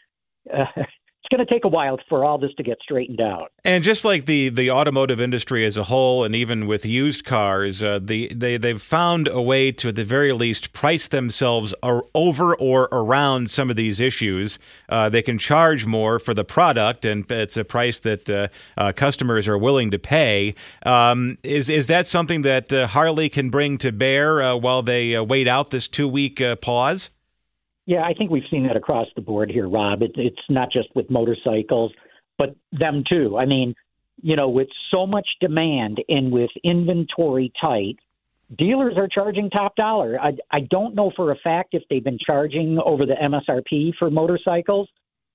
Uh, 0.52 0.64
it's 1.26 1.36
going 1.36 1.44
to 1.44 1.52
take 1.52 1.64
a 1.64 1.68
while 1.68 1.98
for 2.08 2.24
all 2.24 2.38
this 2.38 2.52
to 2.56 2.62
get 2.62 2.78
straightened 2.80 3.20
out. 3.20 3.50
And 3.64 3.82
just 3.82 4.04
like 4.04 4.26
the 4.26 4.48
the 4.48 4.70
automotive 4.70 5.20
industry 5.20 5.66
as 5.66 5.76
a 5.76 5.82
whole, 5.82 6.24
and 6.24 6.34
even 6.34 6.66
with 6.66 6.86
used 6.86 7.24
cars, 7.24 7.82
uh, 7.82 7.98
the 8.00 8.32
they 8.34 8.56
they've 8.56 8.80
found 8.80 9.26
a 9.26 9.42
way 9.42 9.72
to, 9.72 9.88
at 9.88 9.96
the 9.96 10.04
very 10.04 10.32
least, 10.32 10.72
price 10.72 11.08
themselves 11.08 11.74
over 11.82 12.54
or 12.56 12.88
around 12.92 13.50
some 13.50 13.70
of 13.70 13.76
these 13.76 13.98
issues. 13.98 14.58
Uh, 14.88 15.08
they 15.08 15.22
can 15.22 15.36
charge 15.36 15.84
more 15.84 16.18
for 16.18 16.32
the 16.32 16.44
product, 16.44 17.04
and 17.04 17.28
it's 17.30 17.56
a 17.56 17.64
price 17.64 18.00
that 18.00 18.30
uh, 18.30 18.48
uh 18.76 18.92
customers 18.92 19.48
are 19.48 19.58
willing 19.58 19.90
to 19.90 19.98
pay. 19.98 20.54
Um, 20.84 21.38
is 21.42 21.68
is 21.68 21.88
that 21.88 22.06
something 22.06 22.42
that 22.42 22.72
uh, 22.72 22.86
Harley 22.86 23.28
can 23.28 23.50
bring 23.50 23.78
to 23.78 23.90
bear 23.90 24.42
uh, 24.42 24.54
while 24.54 24.82
they 24.82 25.18
wait 25.18 25.48
out 25.48 25.70
this 25.70 25.88
two 25.88 26.06
week 26.06 26.40
pause? 26.60 27.10
Yeah, 27.86 28.02
I 28.02 28.14
think 28.14 28.30
we've 28.30 28.42
seen 28.50 28.66
that 28.66 28.76
across 28.76 29.06
the 29.14 29.22
board 29.22 29.50
here, 29.50 29.68
Rob. 29.68 30.02
It, 30.02 30.12
it's 30.16 30.36
not 30.48 30.72
just 30.72 30.88
with 30.94 31.08
motorcycles, 31.08 31.92
but 32.36 32.56
them 32.72 33.04
too. 33.08 33.38
I 33.38 33.46
mean, 33.46 33.74
you 34.22 34.34
know, 34.34 34.48
with 34.48 34.68
so 34.90 35.06
much 35.06 35.26
demand 35.40 36.02
and 36.08 36.32
with 36.32 36.50
inventory 36.64 37.52
tight, 37.60 37.96
dealers 38.58 38.94
are 38.96 39.08
charging 39.08 39.50
top 39.50 39.76
dollar. 39.76 40.20
I, 40.20 40.32
I 40.50 40.60
don't 40.60 40.94
know 40.94 41.12
for 41.14 41.30
a 41.30 41.36
fact 41.36 41.74
if 41.74 41.82
they've 41.88 42.02
been 42.02 42.18
charging 42.24 42.78
over 42.84 43.06
the 43.06 43.14
MSRP 43.14 43.92
for 43.98 44.10
motorcycles, 44.10 44.88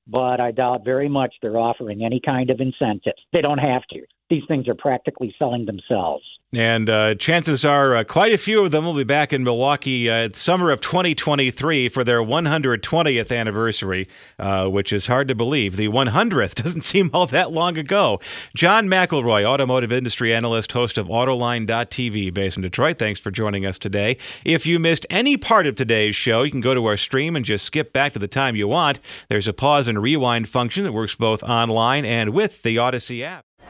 but 0.08 0.40
I 0.40 0.52
doubt 0.52 0.84
very 0.84 1.08
much 1.08 1.34
they're 1.42 1.58
offering 1.58 2.04
any 2.04 2.20
kind 2.20 2.50
of 2.50 2.60
incentives. 2.60 3.22
They 3.32 3.42
don't 3.42 3.60
have 3.60 3.84
to. 3.92 4.02
These 4.30 4.44
things 4.48 4.68
are 4.68 4.76
practically 4.76 5.34
selling 5.38 5.66
themselves. 5.66 6.24
And 6.54 6.90
uh, 6.90 7.16
chances 7.16 7.64
are 7.64 7.96
uh, 7.96 8.04
quite 8.04 8.34
a 8.34 8.38
few 8.38 8.66
of 8.66 8.72
them 8.72 8.84
will 8.84 8.94
be 8.94 9.06
back 9.06 9.32
in 9.32 9.42
Milwaukee 9.42 10.10
uh, 10.10 10.28
summer 10.34 10.70
of 10.70 10.82
2023 10.82 11.88
for 11.88 12.04
their 12.04 12.22
120th 12.22 13.34
anniversary, 13.34 14.10
uh, 14.38 14.68
which 14.68 14.92
is 14.92 15.06
hard 15.06 15.30
to 15.30 15.36
believe. 15.36 15.78
The 15.78 15.88
100th 15.88 16.56
doesn't 16.62 16.82
seem 16.82 17.10
all 17.14 17.26
that 17.28 17.54
long 17.54 17.78
ago. 17.78 18.20
John 18.54 18.90
McElroy, 18.90 19.46
automotive 19.46 19.94
industry 19.94 20.34
analyst, 20.34 20.74
host 20.74 20.98
of 20.98 21.08
Autoline.tv, 21.08 22.34
based 22.34 22.58
in 22.58 22.64
Detroit. 22.64 23.00
Thanks 23.00 23.22
for 23.22 23.32
joining 23.32 23.66
us 23.66 23.80
today. 23.80 24.18
If 24.44 24.66
you 24.66 24.78
missed 24.78 25.06
any 25.10 25.38
part 25.38 25.68
of 25.68 25.76
today's 25.76 26.18
show, 26.18 26.44
you 26.44 26.52
can 26.52 26.60
go 26.60 26.74
to 26.74 26.86
our 26.86 26.98
stream 26.98 27.38
and 27.38 27.46
just 27.46 27.64
skip 27.64 27.94
back 27.94 28.12
to 28.12 28.20
the 28.20 28.28
time 28.28 28.58
you 28.58 28.68
want. 28.68 29.00
There's 29.30 29.48
a 29.48 29.54
pause 29.54 29.88
and 29.88 30.02
rewind 30.02 30.50
function 30.50 30.84
that 30.84 30.92
works 30.92 31.16
both 31.16 31.44
online 31.44 32.04
and 32.04 32.32
with 32.32 32.62
the 32.64 32.76
Audacy 32.76 33.22
app. 33.24 33.46